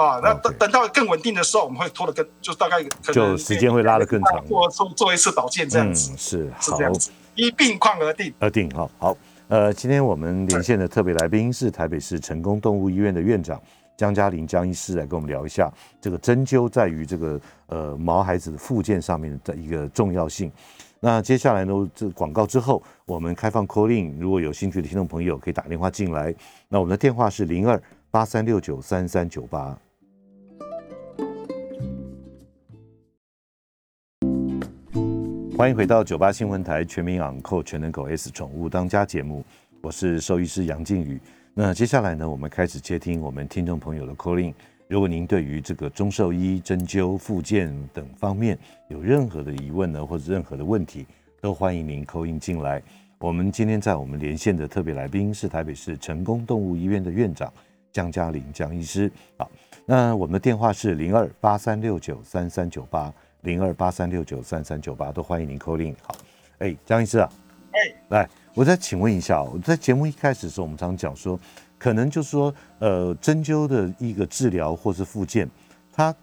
[0.00, 2.82] 啊，那等等到更稳定的时候，我们会拖得更，就大概
[3.12, 4.46] 就时间会拉得更长。
[4.46, 8.70] 做做做一次保健这样子，是是这样子，依病况而定而定。
[8.70, 9.16] 好，好，
[9.48, 13.60] 呃，今天我们连线的特别来宾是台北市成功动物医院的院长
[13.96, 20.50] 江嘉玲江医师，来跟我们聊一下这个针灸在于这个呃毛孩子的附件上面的一个重要性。
[21.02, 21.72] 那接下来呢？
[21.94, 26.34] 这广告之后，我们开放 calling，如果有兴趣的听众朋友可以打电话进来。
[26.68, 29.74] 那我们的电话是零二八三六九三三九八。
[35.60, 39.44] 欢迎回到九八新闻台全民养扣全能狗 S 宠物当家节目，
[39.82, 41.20] 我是兽医师杨靖宇。
[41.52, 44.54] 那接下来呢，我们开始接听我们听众朋友的 call in。
[44.88, 51.06] 如果您对于这个中兽医针灸、复健等方面有任何的疑问呢，或者任何的问题，
[51.42, 52.82] 都欢迎您扣音进来。
[53.18, 57.52] 我们今天在我们连线的特别来宾是台北市成功动物医院的院长
[57.92, 59.12] 江嘉玲江医师。
[59.36, 59.50] 好，
[59.84, 63.12] 那我们的电话是零二八三六九三三九八
[63.42, 65.94] 零二八三六九三三九八，都欢迎您扣令。
[66.02, 66.14] 好，
[66.58, 67.30] 哎，江医师啊，
[67.72, 71.38] 哎，来，我再请问一下，我在节目一开始的时候，我们常讲说，
[71.78, 75.48] 可能就是说，呃，针灸的一个治疗或是复健，
[75.92, 76.14] 它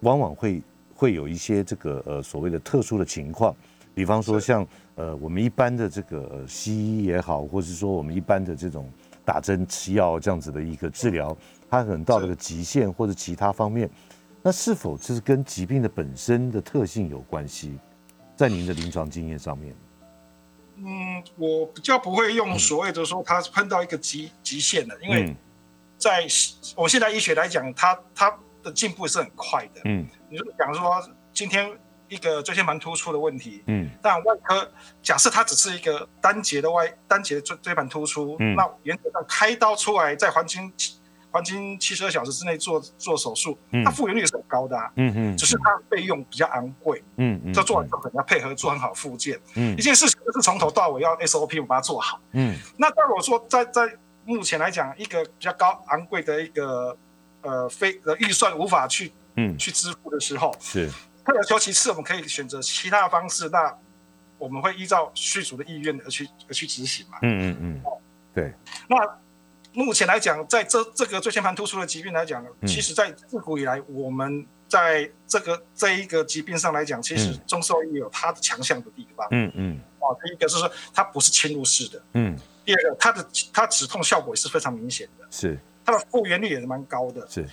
[0.00, 0.60] 往往会
[0.94, 3.54] 会有一些这个呃所谓的特殊的情况，
[3.94, 8.90] 比方说像呃我们一般的这个西医也好，或者是说我们一般的这种
[9.24, 11.36] 打针吃药这样子的一个治疗，
[11.70, 13.88] 它可能到了个极限或者其他方面，
[14.46, 17.78] 那是否就是跟疾病的本身的特性有关系？
[18.36, 19.74] 在您的临床经验上面？
[20.76, 25.34] 嗯，我比较不会用所谓的说它碰到一个极极限的，因为
[25.96, 26.26] 在
[26.76, 29.80] 我现在医学来讲，它它的进步是很快的。
[29.86, 31.02] 嗯，你如果讲说
[31.32, 31.70] 今天
[32.08, 34.70] 一个椎间盘突出的问题，嗯，但外科
[35.02, 40.70] 假设它只是一个单节的外单节椎椎盘突出，嗯，那原则上开刀出来在黄金。
[41.34, 53.82] 黄金七十二小时之内做做手术，它复原率是很高的，嗯嗯，只是它费用比较昂贵，嗯嗯，这做完之后可能要配合做很好复健，嗯，一件事情就是从头到尾要 SOP 我把它做好，嗯，那如果说在在
[54.24, 56.96] 目前来讲，一个比较高昂贵的一个
[57.42, 59.58] 呃非的预算无法去嗯。
[59.58, 60.88] 去支付的时候，是，
[61.24, 63.76] 退而求其次，我们可以选择其他的方式，那
[64.38, 67.82] 我们会依照续主的意愿而去而去执行嘛，嗯嗯嗯，
[68.32, 68.54] 对，
[68.88, 68.96] 那。
[69.74, 79.26] 目前来讲，在这这个椎间盘突出的疾病来讲，其实，在自古以来，我们在这个这一个疾病上来讲，其实中兽医有它的强项的地方。
[79.32, 79.80] 嗯嗯。
[79.98, 82.00] 哦，第一个是说它不是侵入式的。
[82.12, 82.38] 嗯。
[82.64, 85.26] 第二个，它的它止痛效果也是非常明显的。
[85.28, 85.58] 是。
[85.84, 87.26] 它的复原率也是蛮高的。
[87.28, 87.44] 是。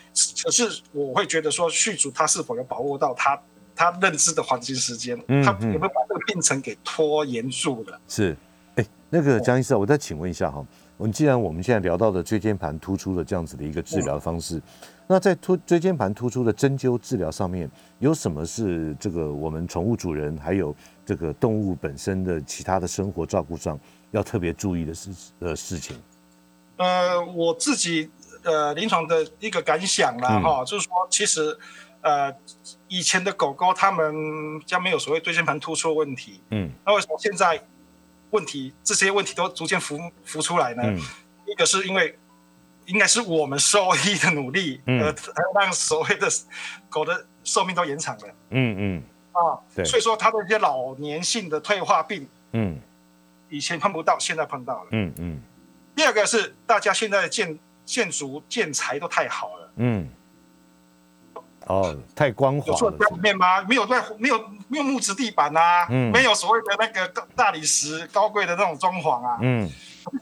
[0.44, 3.42] 可是我会觉得说，续主他是否有把握到他
[3.76, 5.20] 他认知的黄金时间？
[5.28, 5.44] 嗯。
[5.44, 8.00] 他有没有把这个病程给拖延住了？
[8.08, 8.38] 是。
[8.76, 10.64] 哎，那个江医生，我再请问一下哈。
[11.02, 14.62] 我们既然我们现在聊到的椎间盘突出的这样子的一个治疗方式，
[15.08, 23.80] 那在突椎间盘突出的针灸治疗上面，有什么是这个我们宠物主人还有这个动物本身的其他的生活照顾上
[24.12, 25.10] 要特别注意的事
[25.40, 25.98] 呃事情？
[26.78, 28.12] 呃，我自己
[28.44, 31.58] 呃临床的一个感想啦哈，就是说其实
[32.02, 32.32] 呃
[32.88, 34.14] 以前的狗狗它们
[34.68, 37.60] 将没有所谓椎间盘突出的问题，嗯，那为什么现在？
[38.32, 40.84] 问题这些问题都逐渐浮浮出来呢。
[41.46, 42.17] 一个是因为
[42.86, 45.13] 应该是我们兽医的努力，呃，
[45.60, 46.28] 让所谓的
[46.89, 48.28] 狗的寿命都延长了。
[48.50, 49.04] 嗯嗯。
[49.34, 49.86] 啊，对。
[49.86, 52.80] 所以说它的一些老年性的退化病，嗯，
[53.50, 54.89] 以前碰不到，现在碰到了。
[54.91, 55.41] 嗯嗯。
[55.96, 59.72] 第二个是大家现在的建建筑建材都太好了。
[59.76, 60.08] 嗯。
[61.67, 62.97] 哦，太光滑了。
[63.10, 63.62] 有面吗？
[63.63, 69.38] 没有在，没有没有木质地板啊，没有所谓的那个大理石高贵的那种装潢啊。
[69.41, 69.69] 嗯，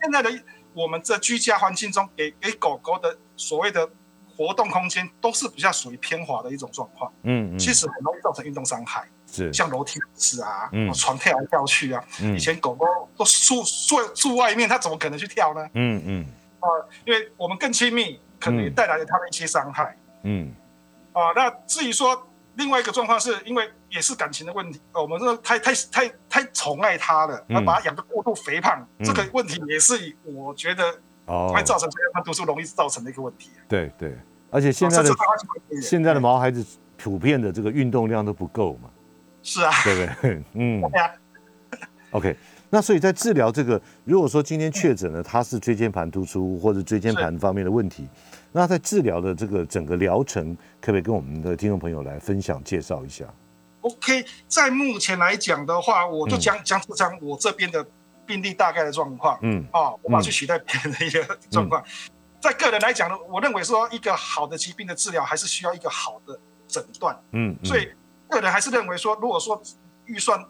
[0.02, 0.30] 现在的
[0.74, 3.90] 我们这居家环境中，给给狗狗的所谓的
[4.36, 7.12] 活动空间，都是比较属于偏滑的一种状况。
[7.24, 9.08] 嗯嗯，其实很容易造成运动伤害。
[9.32, 12.04] 是，像楼梯是啊，嗯床跳来跳去啊。
[12.22, 15.66] 嗯，以前狗狗都住住住外面，它怎么可能去跳呢？
[15.74, 16.26] 嗯嗯，
[16.60, 16.68] 啊，
[17.06, 19.96] 因为我们更亲密，可能也带来了它的一些伤害。
[20.24, 20.54] 嗯。
[21.14, 30.84] 啊，那至于说另外一个状况，是因为也是感情的问题，我们说太太太太宠爱他了，那把他养的过度肥胖，这个问题也是我觉得
[31.26, 33.50] 哦会造成椎间盘突出容易造成的一个问题。
[33.68, 34.18] 对对，
[34.52, 35.10] 而且现在的
[35.82, 36.66] 现在的毛孩子
[36.98, 38.90] 普遍的这个运动量都不够嘛。
[39.42, 40.44] 是啊，对不对？
[40.54, 40.84] 嗯。
[42.12, 42.36] OK，
[42.70, 48.08] 那所以在治疗这个，如果说今天确诊了他是椎间盘突出或者椎间盘方面的问题。
[48.52, 53.26] 那在治疗的这个整个疗程，可不可以跟我们的听众朋友来分享介绍一下
[53.82, 57.86] ？OK，在目前来讲的话，我就讲讲讲我这边的
[58.26, 59.38] 病例大概的状况。
[59.42, 61.84] 嗯，啊，我把去取代别人的一个状况。
[62.42, 67.18] 在个人来讲呢，我认为说一个好的疾病的治疗，还是需要一个好的诊断。
[67.32, 67.88] 嗯，所以
[68.30, 69.62] 个人还是认为说，如果说
[70.06, 70.44] 预算。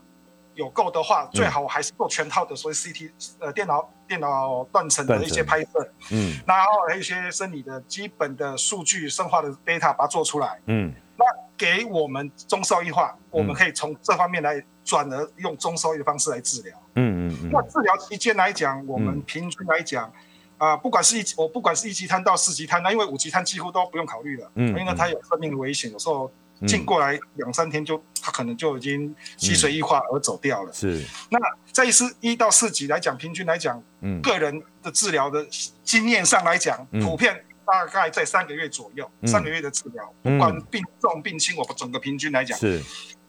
[0.60, 11.24] 有够的话，最好还是做全套的，所以 CT 呃电脑电脑断层的一些拍摄，嗯，然后还有一些生理的基本的数据、生化的 data 把它做出来，嗯，那
[11.58, 17.50] 给我们中兽医化，我们可以从这方面来转而用中兽医的方式来治疗，嗯嗯嗯。
[17.54, 20.12] 那治疗期间来讲，我们平均来讲，
[20.58, 26.30] 啊，不管是一我不管是一级瘫到四级瘫，那因为五级瘫几乎都不用考虑了，嗯，因为它有生命的危险，有时候。
[26.68, 30.74] 进过来两三天就，他可能就已经积水异化而走掉了。
[30.74, 31.04] 是。
[31.30, 31.40] 那
[31.72, 35.46] 在一四一到四级来讲，平均来讲，嗯，个人的治疗的
[35.84, 42.84] 经验上来讲，普遍大概在三个月左右，三个月的治疗，不管病重病轻，我整个平均来讲是，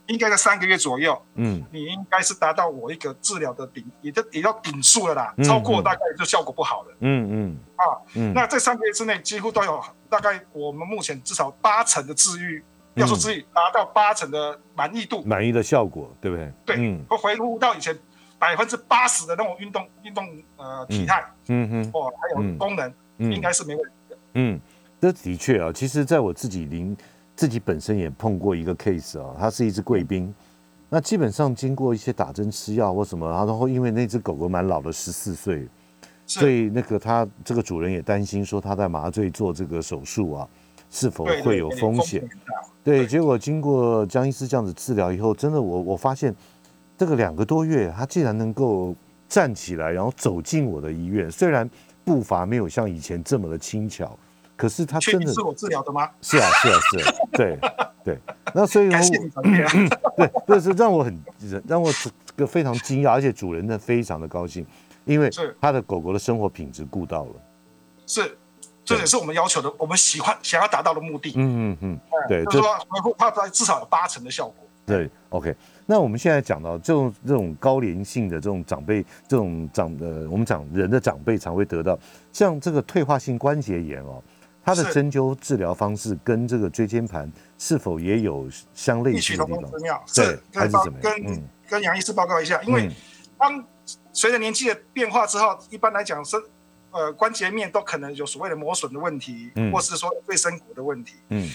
[0.06, 1.20] 应该在三个月左右。
[1.36, 5.34] 嗯，你应该是达到我一个治疗的顶，也就也要顶数了啦。
[5.44, 6.96] 超过大概就效果不好了。
[7.00, 7.56] 嗯嗯。
[7.76, 7.84] 啊，
[8.16, 12.64] 嗯，那在三个月之内，几乎都有大概我们目前至少八成的治愈。
[12.94, 16.52] 要说自己达到八成的满意度，满意的效果，对不对？
[16.66, 16.76] 对，
[17.08, 17.96] 会回复到以前
[18.38, 20.26] 百分之八十的那种运动运动
[20.56, 24.18] 呃体态，嗯哼，哦，还有功能，应该是没问题的。
[24.34, 24.60] 嗯，
[25.00, 26.96] 这的确啊，其实在我自己临
[27.36, 30.34] 自己本身也碰过一个 case 啊，它是一只贵宾，
[30.88, 35.68] 那基本上经过一些打针吃药或什么，然后因为那只狗狗蛮老的，十四岁，
[36.26, 40.48] 所以那个他这个主人也担心说他在麻醉做这个手术啊。
[40.90, 42.28] 是否会有风险？
[42.82, 46.34] 对，结果经过江医师这样子治疗以后，真的我我发现，
[46.98, 48.94] 这个两个多月，他竟然能够
[49.28, 51.30] 站起来，然后走进我的医院。
[51.30, 51.68] 虽然
[52.04, 54.18] 步伐没有像以前这么的轻巧，
[54.56, 56.08] 可是他真的是我治疗的吗？
[56.20, 57.58] 是啊，是啊，是啊，对
[58.02, 58.18] 对。
[58.54, 61.16] 那所以，对，这是让我很
[61.68, 61.90] 让我
[62.34, 64.66] 个非常惊讶，而且主人呢非常的高兴，
[65.04, 67.32] 因为他的狗狗的生活品质顾到了。
[68.06, 68.36] 是。
[68.90, 71.32] 这也是我们要求的，我们喜欢想要达到的目的。
[71.36, 74.66] 嗯嗯嗯，对，就是说它至少有八成的效果。
[74.84, 75.54] 对，OK。
[75.86, 81.96] 那我们现在讲到这种这种高龄性的这种长辈，这种长呃，我们讲人的长辈常会得到
[82.32, 84.20] 像这个退化性关节炎哦，
[84.64, 89.70] 它的针灸治疗方式跟这个椎间盘是否也有相类似的地方？
[90.12, 91.02] 对，还是怎么样？
[91.02, 92.90] 跟跟杨医师报告一下，因为
[93.38, 93.64] 当
[94.12, 96.36] 随着年纪的变化之后，一般来讲是。
[96.92, 101.14] 呃，关节面都可能有所谓的磨损的问题，或是说对生骨的问题。
[101.28, 101.48] 嗯，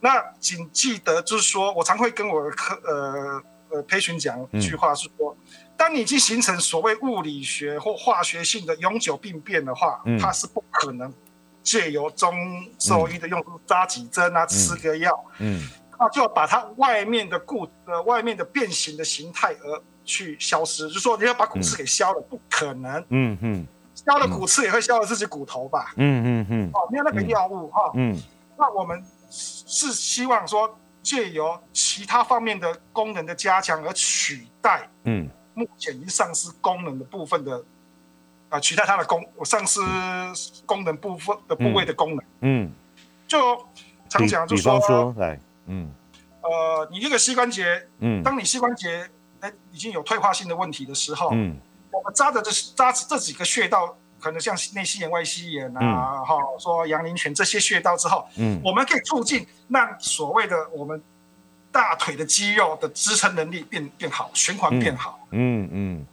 [0.00, 5.36] 那请记得，就是说我常会跟我科呃呃培训讲一句话，是说，
[5.76, 11.12] 当你已经形成所谓物理学或化学性的永久病变的话，它是不可能
[11.62, 12.34] 借由中
[12.78, 15.68] 兽医的用扎几针啊，吃个药，嗯，
[15.98, 23.04] 那就要把它外面的固呃外面的变形的形态而去消失，就说你要把骨刺给消了，不可能。
[23.10, 23.66] 嗯嗯。
[24.06, 25.92] 消了骨刺也会削了自己骨头吧？
[25.96, 26.70] 嗯嗯嗯。
[26.72, 27.90] 哦，没有那个药物哈。
[27.94, 28.16] 嗯。
[28.56, 37.64] 那我们是希望说借由其他方面的功能的加强而取代，嗯，目前已经丧失功能的部分的，
[38.48, 39.80] 啊，取代它的功，丧失
[40.64, 42.24] 功能部分的部位的功能。
[42.40, 42.72] 嗯。
[43.26, 43.66] 就
[44.08, 45.90] 常讲就说，来，嗯，
[46.40, 51.56] 呃，你这个膝关节，嗯，当你膝关节哎已经有退化性的问题的时候，嗯。
[51.98, 61.02] 我们扎的这扎这几个穴道，可能像内膝眼、外膝眼啊，哈，说阳陵泉这些穴道之后，嗯，我们可以促进让所谓的我们
[61.72, 66.06] 大腿的肌肉的支撑能力变变好，循环变好，嗯嗯，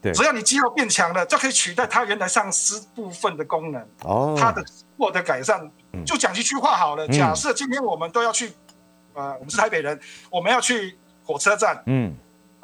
[0.00, 4.64] 对，只要你肌肉变强了，就可以取代它原来丧失部分的功能，哦，它的
[4.96, 5.68] 获得改善。
[6.06, 8.52] 就讲一句话好了，假设今天我们都要去，
[9.14, 9.98] 呃，我们是台北人，
[10.30, 12.14] 我们要去火车站，嗯。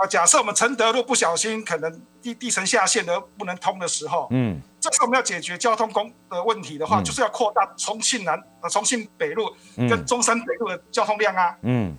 [0.01, 11.55] 啊，假设我们承德路不小心可能地地层下陷而不能通的时候，嗯，这时候我们要解决交通工的问题的话，就是要扩大重庆南、呃重庆北路跟中山北路的交通量啊。
[11.63, 11.95] 嗯，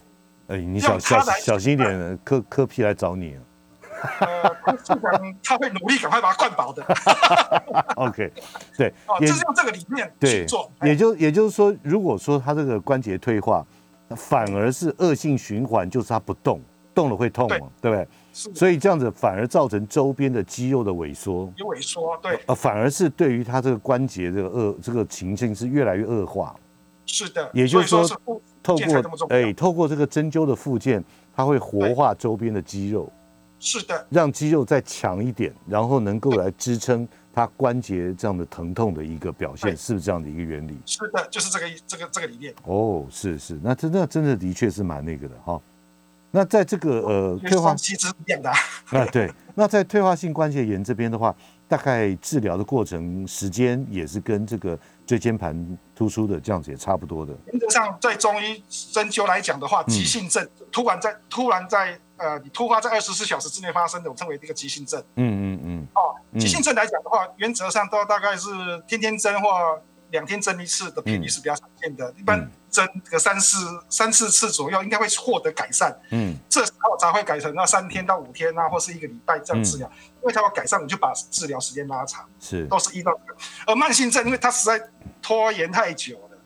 [0.47, 3.37] 哎，你小小小心一点，科科批来找你。
[4.19, 4.51] 呃，
[5.43, 6.83] 他会努力赶快把它灌饱的。
[7.97, 8.31] OK，
[8.75, 10.71] 对，哦，就是用这个理念去做。
[10.81, 13.63] 也就也就是说，如果说他这个关节退化，
[14.17, 16.59] 反而是恶性循环，就是他不动。
[16.93, 18.07] 动了会痛嘛，对不对？
[18.33, 26.55] 所以这样子反而造成周边的肌肉的萎缩，有萎缩，对，呃，反而是对于他这个关节这个恶这个情境是越来越恶化。
[27.05, 28.07] 是的，也就是说，
[28.63, 31.03] 透过哎，透过这个针灸的附件，
[31.35, 33.11] 它会活化周边的肌肉。
[33.59, 40.79] 是的，让肌肉再强一点，然后能够来支撑他关节这样的疼痛的一个表现，是不是这样的一个原理？
[40.85, 42.53] 是的，就是这个这个这个理念。
[42.63, 45.61] 哦，是是，那真的真的的确是蛮那个的哈。
[46.31, 48.49] 那在这个呃退化性是一样的
[48.97, 49.29] 啊，对。
[49.53, 51.35] 那在退化性关节炎这边的话，
[51.67, 57.35] 大概治疗的过程时间也是跟这个椎间盘突出的这样子也差不多的。
[57.47, 58.63] 原则上，在中医
[58.93, 65.03] 针灸来讲的话，急性症突然在突然在呃你突发在二十四小时之内发生的，我称为一个急性症。
[65.15, 65.87] 嗯嗯嗯。
[65.95, 68.49] 哦，急性症来讲的话，原则上都大概是
[68.87, 69.49] 天天针或
[70.11, 72.49] 两天针一次的频率是比较常见的，一般。
[72.71, 73.57] 针个三四
[73.89, 75.93] 三四次左右，应该会获得改善。
[76.11, 79.91] 嗯，这时候才会改成那三天到五天啊，或是一个礼拜这样治疗。
[80.21, 82.25] 因为它要改善，你就把治疗时间拉长。
[82.39, 83.11] 是，都是一到。
[83.67, 84.81] 而慢性症，因为它实在
[85.21, 86.37] 拖延太久了，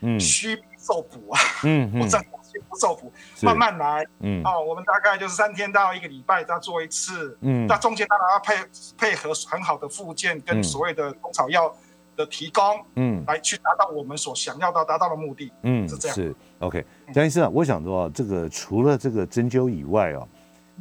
[0.00, 1.40] 嗯，需受补啊。
[1.64, 3.12] 嗯嗯， 需不受补，
[3.42, 4.06] 慢慢来。
[4.20, 7.36] 嗯，哦，我们大概就是三天到一个礼拜再做一次。
[7.42, 8.56] 嗯，那中间当然要配
[8.96, 11.76] 配合很好的附件跟所谓的中草药。
[12.16, 12.62] 的提供，
[12.96, 16.14] 嗯，来去达到我们所想要到达到的目的，嗯，是这样。
[16.14, 20.26] 是 OK，江医生啊，我想说啊，这个除了这个针灸以外啊，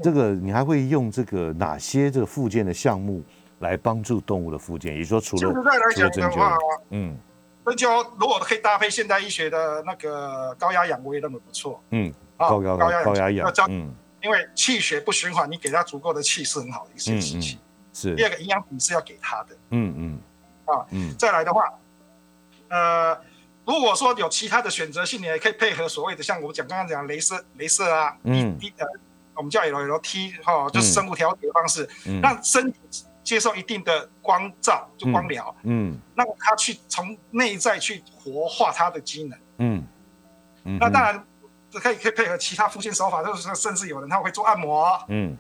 [0.02, 3.24] 这个你还会用这个哪些这个附件的项目
[3.60, 4.96] 来帮助动物的附件？
[4.98, 5.64] 也就是说，除了
[5.94, 6.58] 除了针灸，
[6.90, 7.18] 嗯，
[7.66, 11.82] 针灸如果可以搭配现代医学的那个高压氧，我也认为不错。
[11.92, 13.94] 嗯，高压高压高压氧，嗯。
[14.24, 17.60] 因为气血不循环，你给它足够的气是很好的一件事情。
[17.92, 18.16] 是。
[18.16, 19.58] 第二个营养品是要给它的。
[19.72, 20.20] 嗯嗯。
[20.66, 21.16] 啊，嗯。
[21.18, 21.74] 再来的话，
[22.70, 23.18] 呃，
[23.66, 28.88] 如果说有其他的选择性，你也可以配合所谓的像我们讲刚刚讲镭射、镭射啊，嗯，呃，
[29.36, 32.22] 我们叫 L L T 哈，就是生物调节方式，嗯。
[32.22, 32.80] 让身体
[33.24, 39.88] 接受一定的光照，就光疗，嗯，让他去从内在去活化他的机能，嗯。
[40.80, 41.26] 那当然，
[41.74, 45.38] 可以可以配合其他复健手法，就是甚至有人他会做按摩，嗯，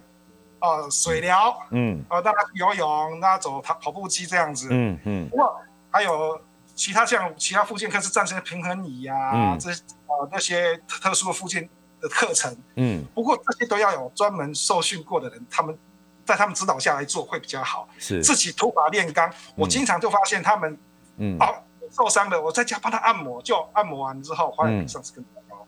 [0.63, 5.29] 哦，水疗，嗯，哦，大家游泳，让他走跑跑步机这样子，嗯嗯。
[5.29, 5.53] 不过
[5.91, 6.39] 还有
[6.73, 9.69] 其他像其他附件课是战胜平衡椅呀，这
[10.07, 13.03] 呃那些特殊的附件的课程，嗯。
[13.13, 15.77] 不过这些都要有专门受训过的人，他们
[16.23, 17.87] 在他们指导下来做会比较好。
[17.99, 20.77] 是自己突法炼钢，我经常就发现他们，
[21.17, 21.53] 嗯，哦。
[21.91, 25.63] 受伤的，我在家帮他按摩，就按摩完之后，发现上次更高。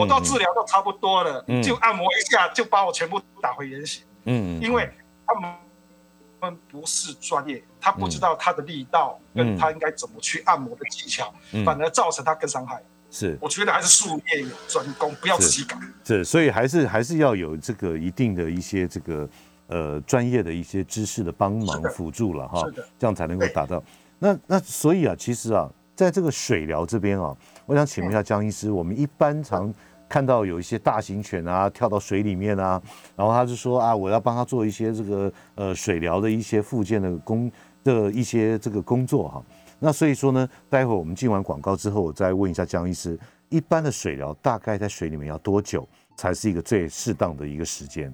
[0.00, 4.02] 我到治疗都差不多了，就按摩一下，就把我全部打回原形。
[4.26, 4.88] 嗯，因为
[5.26, 12.80] 他们不是专业，他不知道他的力道跟他应该怎么去按摩的技巧，反而造成他更伤害。
[13.10, 15.76] 是，我觉得还是术业有专攻，不要自己搞。
[16.04, 19.28] 是，所以还是还是要有这个一定的一些这个
[19.68, 22.62] 呃专业的一些知识的帮忙辅助了哈，
[22.98, 23.82] 这样才能够达到。
[24.18, 29.72] 那那所以啊，其实啊，在这个水疗这边啊，我想请问一下江医师，我们一般常
[30.08, 32.80] 看到有一些大型犬啊跳到水里面啊，
[33.16, 37.50] 然后他就说啊，我要帮他做一些这个呃水疗的一些附件的工
[37.82, 39.42] 的一些这个工作哈。
[39.78, 45.86] 那所以说呢，待会儿我们进完广告之后，我再问一下江医师，一般的水疗大概在水里面要多久
[46.16, 48.12] 才是一个最适当的一个时间？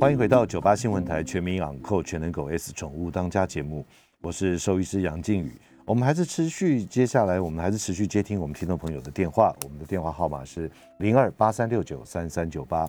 [0.00, 3.86] 欢迎回到九八新闻台全民养狗全能狗 S 宠物当家节目，
[4.20, 5.52] 我是兽医师杨靖宇。
[5.84, 9.54] 我们还是持续接下来，我们还是持续接听我们听众朋友的电话。
[9.64, 12.88] 我们的电话号码是零二八三六九三三九八。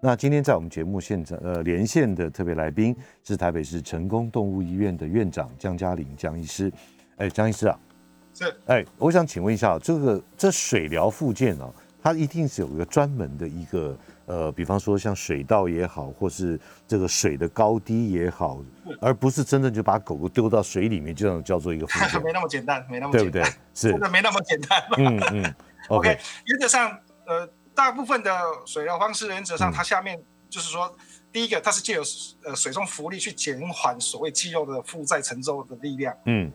[0.00, 6.70] 那今天在我们节目现场呃连线的特别来宾是台北市成功动物医院的院长江嘉玲江医师。
[7.16, 7.78] 哎，江医师啊，
[8.34, 11.72] 是哎，我想请问一下，这个这水疗附件啊，
[12.02, 13.96] 它一定是有一个专门的一个。
[14.26, 16.58] 呃，比方说像水稻也好，或是
[16.88, 18.62] 这个水的高低也好，
[19.00, 21.86] 而不是真的就把狗狗丢到水里面，这样叫做一个
[22.24, 23.42] 没那么简单，没那么对不对？
[23.74, 24.82] 是，真的没那么简单。
[24.96, 25.54] 嗯嗯。
[25.88, 30.18] OK，原则上，呃，大部分的水疗方式原则上，它下面
[30.48, 30.90] 就是说，
[31.30, 32.02] 第一个，它是借由
[32.44, 36.16] 呃水中浮力去减缓所谓肌肉的负载承受的力量。
[36.24, 36.50] 嗯。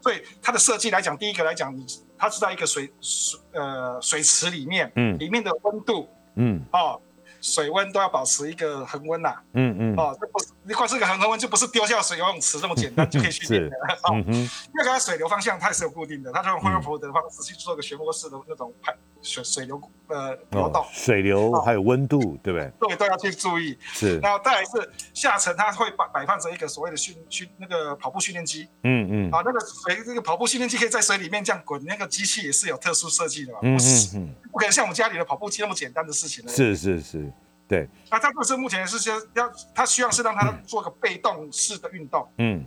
[0.00, 1.86] 所以它的设计来讲，第一个来讲，你
[2.18, 7.00] 它是在一个水水呃水池里面，嗯，里面的温度，嗯，哦。
[7.42, 13.76] 水温都要保持一个恒温呐，嗯嗯，哦，这不是你光是个恒温就不是丢下水游泳池这么简单就可以训练的，
[14.08, 14.32] 哦，因
[14.78, 22.72] 为它水流方向它也是有固定的，它用惠而浦的方式去做个漩涡式的那种排水水流呃流动，水流还有温度，对不对？
[22.88, 23.78] 对，都要去注意。
[23.92, 33.78] 是，然后再来是下层，它会摆摆放着一个所谓的训训那个跑步训练机，嗯嗯，啊，那个水这个跑步训练机可以在水里面这样滚，那个机器也是有特殊设计的嘛，嗯
[34.14, 37.32] 嗯，不可能像我们家里的跑步机那么简单的事情是是是。
[37.68, 42.62] 对，那他就是目前是先要，他需要是让他做个被动式的运动，嗯，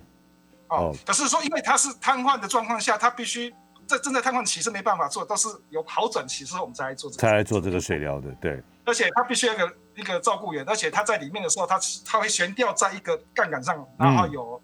[0.68, 3.54] 哦，可是说因为他是瘫痪的状况下，他必须
[3.88, 8.62] 在正在瘫痪期是没办法做，都是有好转期之后我们才来做这个，才来做这个水疗的，对。
[8.86, 14.62] 而且他必须要一个一个照顾员，而且他在里面的时候，他他会悬吊在一个杠杆上，然后有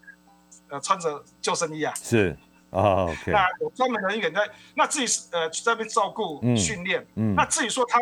[0.68, 2.36] 呃穿着救生衣啊，是
[2.70, 3.32] 啊，OK。
[3.32, 7.98] 那有专门的人员在，那自己呃在那边照顾训练，嗯，那至于说他。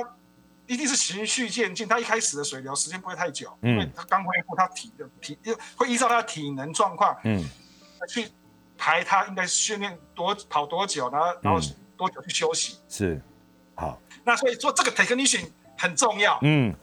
[0.66, 5.36] 一定是循序渐进，他一开始的水疗时间不会太久，因为他刚恢复，他体的体
[5.74, 7.44] 会依照他的体能状况，嗯，
[8.08, 8.28] 去
[8.81, 11.61] 排他应该训练多跑多久，然后然后
[11.99, 13.20] 多久去休息，是，
[13.74, 15.45] 好，那所以说这个 technician
[15.76, 16.74] 很重要，嗯，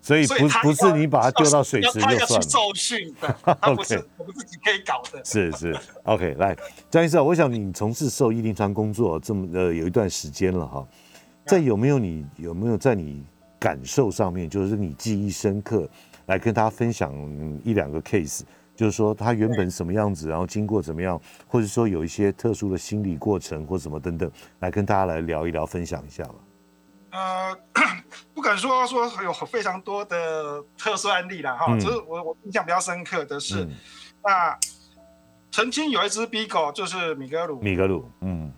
[0.00, 6.56] 所以不不是你把他丢到水池就算，他要去受训的， 他不是我们自己可以搞的，是是，OK，来，
[6.90, 10.88] 张医生，我想你从事兽医临床工作这么呃有一段时间了哈，
[11.44, 13.22] 在有没有你有没有在你
[13.58, 15.86] 感受上面，就是你记忆深刻，
[16.24, 17.12] 来跟大家分享
[17.62, 18.40] 一两个 case，
[18.74, 26.34] 就是说他原本什么样子，然后经过怎么样，或者说有一些特殊的心理过程或什么等等，来跟大家来聊一聊，分享一下吧。
[27.10, 27.58] 呃，
[28.34, 33.68] 不敢说说有非常多的特殊案例啦哈，只是我我印象比较深刻的是，
[34.24, 34.58] 那
[35.50, 38.52] 曾经有一只 B 狗，就是米格鲁，米格鲁，嗯。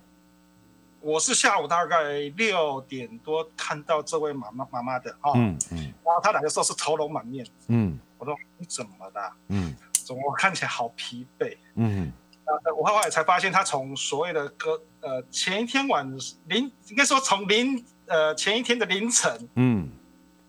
[1.01, 9.33] 我是下午大概六点多看到这位妈妈妈妈的啊，嗯嗯，然后她来的时候是愁容满面，嗯，我说你怎么了？
[9.49, 11.57] 嗯，怎么看起来好疲惫？
[11.77, 12.13] 嗯，
[12.45, 16.07] 啊，我后来才发现，他从所谓的隔呃前一天晚
[16.47, 19.89] 凌，应该说从凌呃前一天的凌晨，嗯，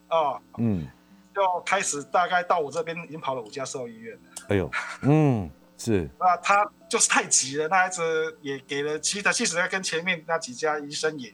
[0.09, 0.85] 哦，嗯，
[1.33, 4.21] 就开始大概到我这边已经跑了五家兽医院了。
[4.49, 4.69] 哎呦，
[5.03, 6.09] 嗯，是。
[6.19, 11.33] 那他就是太急了，那孩子也给了，其实其实要跟前面那几家医生也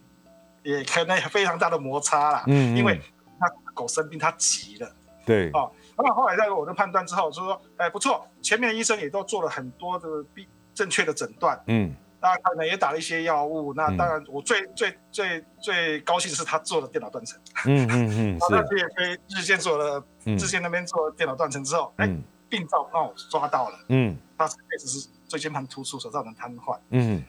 [0.64, 3.02] 也可能非常大的摩擦啦，嗯，因为
[3.40, 4.96] 那狗生病，他急了，
[5.26, 5.72] 对，哦。
[5.98, 13.74] 那后来在我的判断之后，就说，哎，不错，前面的医生也都做了很多的必正确的诊断，嗯，那可能也打了一些药物。
[13.74, 22.08] 那当然，我最最最最高兴的是他做了电脑断层，嗯嗯嗯， 那也飞日线做了，日线那边做了电脑断层之后，哎，
[22.50, 27.24] 病灶让我抓到了，嗯，他确实是椎间盘突出所造成瘫痪，嗯，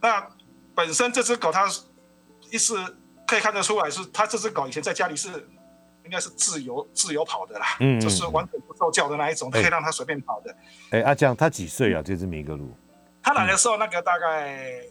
[0.00, 0.28] 那
[0.74, 1.66] 本身这只狗它
[2.50, 2.74] 一是
[3.26, 5.48] 可以看得出来，是它这只狗以前在家里是。
[6.04, 10.54] 应该是自由自由跑的啦，嗯，就是完全不受教的那一种，可以让他随便跑的。
[10.90, 12.02] 哎，阿江，他几岁啊？
[12.02, 12.74] 这只米格鲁？
[13.22, 14.82] 他来的时候，那个大概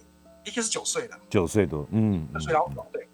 [0.45, 3.07] 应该是九岁了，九岁多，嗯，九岁老老对。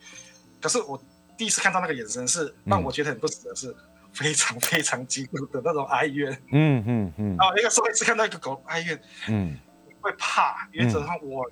[0.62, 1.02] 可是我
[1.38, 3.76] 第一次看到那个眼神，是让我觉得很不舍，是
[4.14, 6.32] 非常非常极度的那种哀怨。
[6.52, 7.38] 嗯嗯嗯。
[7.38, 9.58] 啊，那个时候一次看到一个狗哀怨，嗯，
[10.02, 10.68] 会怕。
[10.72, 11.46] 原则上我。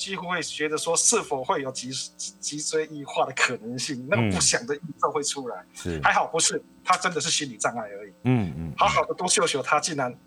[0.00, 5.62] 几乎会觉得说是否会有脊脊椎异化的可能性，那个不祥的预兆会出来。
[5.74, 8.12] 是还好不是，他真的是心理障碍而已。
[8.24, 10.18] 嗯嗯，好好的多秀秀，他竟然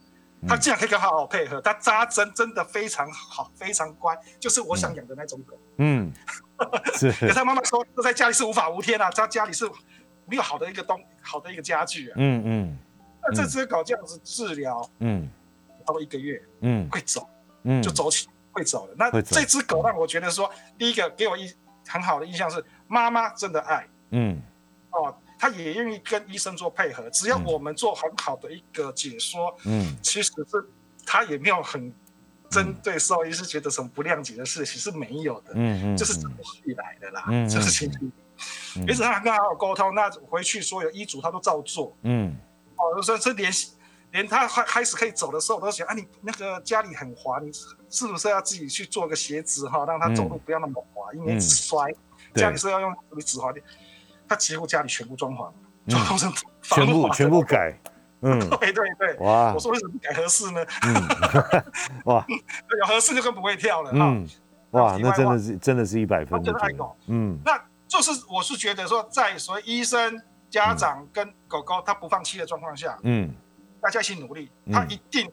[0.48, 5.58] 他竟然可以跟好好配合，他扎针真的非常好，非常乖，就是我想养的那种狗。
[5.78, 6.14] 嗯，
[6.94, 7.12] 是。
[7.22, 9.68] 跟他妈妈说，在家里是无法无天啊，他家里是
[10.28, 12.14] 没有好的一个东好的一个家具啊。
[12.18, 12.78] 嗯嗯，
[13.24, 15.28] 那这只狗这样子治疗，嗯，
[15.80, 17.28] 差不多一个月，嗯，会走，
[17.64, 18.28] 嗯，就走起。
[18.54, 18.94] 会走的。
[18.96, 21.54] 那这只狗让我觉得说，第一个给我一
[21.86, 24.42] 很好的印象是妈妈真的爱，嗯，
[24.92, 30.70] 哦，他也愿意跟医生做配合，只要我们做很好的一个解说，嗯，其实是
[31.06, 31.94] 他也没有很
[32.50, 42.36] 针对兽医是觉得什么不谅解的事情是没有的，嗯嗯，就是这么以来的啦，嗯，这是情绪，一直他跟好好沟通，那回去所有医嘱他都照做，嗯，
[42.76, 43.74] 哦，说这联系。
[44.14, 47.52] 连他开开始可以走的时候，我都想啊，你那个家里很滑，你
[47.90, 51.94] 是不是要自己去做个鞋子哈，让他走路不要那么滑，因为摔。
[52.36, 53.64] 家里是要用什么止滑垫？
[54.28, 55.52] 他几乎家里全部装潢，
[55.88, 57.78] 装成全部全部改。
[58.26, 59.18] 嗯，对对对。
[59.18, 59.52] 哇！
[59.54, 60.66] 我说为什么不改合适呢？
[60.84, 60.94] 嗯
[62.06, 62.26] 哇！
[62.80, 63.92] 有合适就更不会跳了。
[63.94, 64.26] 嗯。
[64.72, 66.42] 哇，那真的是真的是一百分。
[66.42, 66.96] 真的爱狗。
[67.08, 67.38] 嗯。
[67.44, 73.34] 那就是我是觉得说，在所谓医生、家长跟狗狗他不放弃的状况下，嗯。
[73.84, 75.30] 大家一起努力，他一定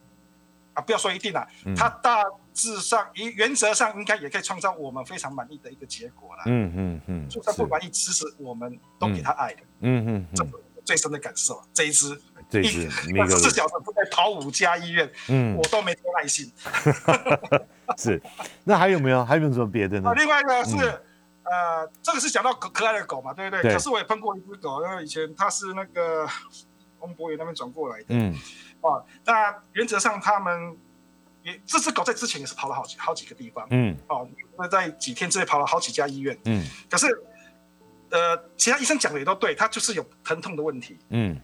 [0.75, 1.47] 啊，不要说一定了，
[1.77, 6.43] 他大致上、原原则上应该也可以创造我们非常满意的一个结果了。
[6.47, 9.61] 嗯嗯嗯，就算不满意，其实我们都给他爱的。
[9.83, 10.45] 嗯嗯嗯，这
[10.85, 12.89] 最深的感受，这一支，这一支，
[13.21, 16.53] 二十四小时不在跑五家医院，嗯，我都没多耐心。
[17.97, 18.21] 是，
[18.65, 19.25] 那还有没有？
[19.25, 20.13] 还有没有什么别的呢？
[20.17, 20.77] 另外一个是，
[21.45, 23.73] 呃，这个是讲到可可爱的狗嘛，对不对？
[23.73, 26.27] 可是我也碰过一只狗，因为以前它是那个。
[27.01, 28.33] 从博宇那边转过来的，嗯，
[28.83, 30.77] 啊，那原则上他们
[31.43, 34.29] 也这只狗在之前也是跑了好几好几个地方，嗯，哦，
[34.59, 37.07] 那在几天之内跑了好几家医院，嗯，可是，
[38.11, 41.41] 呃，其他医生讲的也都对，他就是有疼痛的问题，嗯，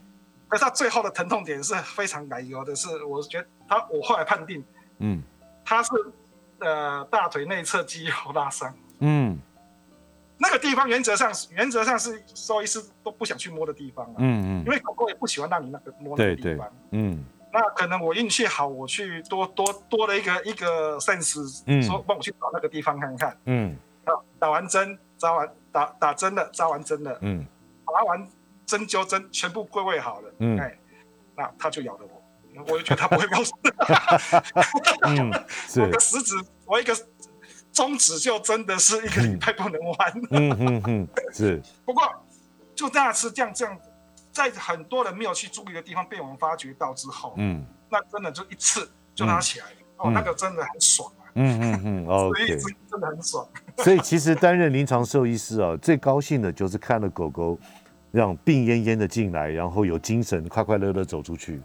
[0.48, 4.62] 可是他最后的疼痛点是非常奶油的，是我觉得他我后来判定，
[4.98, 5.22] 嗯，
[5.64, 5.90] 他是
[6.61, 9.38] 呃大腿内侧肌肉拉伤，嗯。
[10.39, 23.74] 那个地方原则上原则上是兽医师都不想去摸的地方啊，嗯嗯，因为狗狗也不喜欢让你那个摸那个地方，嗯，那可能我运气好，我去多多多了一个一个 sense，嗯，说帮我去找那个地方看看，嗯，
[24.05, 27.47] 啊，打完针扎完打打针了扎完针了，嗯，
[27.87, 28.28] 打完
[28.66, 30.76] 针灸针全部归位好了，嗯，哎，
[31.34, 33.57] 那他就咬了我，我就觉得他不会告诉，
[35.09, 35.30] 嗯，
[35.80, 36.34] 我个食指
[36.66, 36.95] 我一个。
[37.77, 40.22] 中指就真的是一个礼拜不能玩。
[40.31, 41.61] 嗯嗯嗯，是。
[41.85, 42.11] 不过
[42.74, 43.79] 就那次这样这样，
[44.33, 49.77] 在很多人没有去注意的地方被我们发觉到之后，嗯，那真的就一次就拉起来了。
[49.99, 51.29] 哦，那个真的很爽啊。
[51.35, 52.47] 嗯嗯嗯， OK，
[52.91, 53.47] 真的很爽。
[53.77, 57.59] 所以其实担任临床兽医师啊， 最高兴的就是看了狗狗
[58.11, 61.61] 让病恹恹的进来，然后有精神，快快乐乐走出去，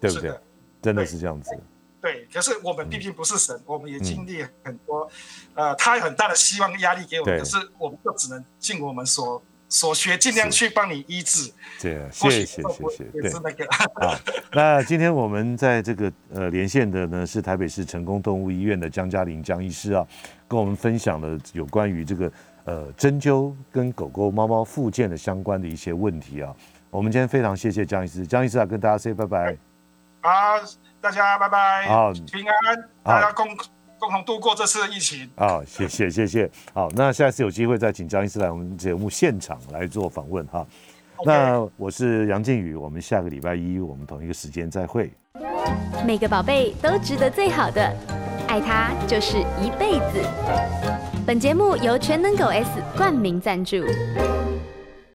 [0.00, 0.36] 对不对？
[0.82, 1.56] 真的是这样子。
[2.02, 5.08] 对，可是我们毕竟不是神，我们也经历很多，
[5.54, 11.52] 呃，他有很大的希望压力给我们，可是我们就只能尽我们所所学，尽量去帮你医治。
[11.80, 13.64] 对，谢谢谢谢，对，是那个。
[13.70, 14.18] 好，
[14.52, 20.04] 那今天我们在这个呃连线的呢是台北市成功动物医院的江嘉玲江医师啊，
[20.48, 22.32] 跟我们分享了有关于这个
[22.64, 26.52] 呃针灸跟狗狗猫猫附件的相关的一些问题啊。
[26.90, 29.56] 我们今天非常谢谢江医师，江医师啊，跟大家 say 拜拜。
[30.20, 30.30] 好，
[31.02, 33.48] 大家拜拜，好，平安，大家共
[33.98, 35.28] 共同度过这次疫情。
[35.36, 36.48] 好，谢谢谢谢。
[36.72, 40.64] 好，那下次有机会再请张医师来我们节目现场来做访问哈。
[41.24, 45.12] 那我是杨靖宇，我们下个礼拜一我们同一个时间再会。
[46.06, 47.92] 每个宝贝都值得最好的，
[48.46, 50.24] 爱他就是一辈子。
[51.26, 53.84] 本节目由全能狗 S 冠名赞助。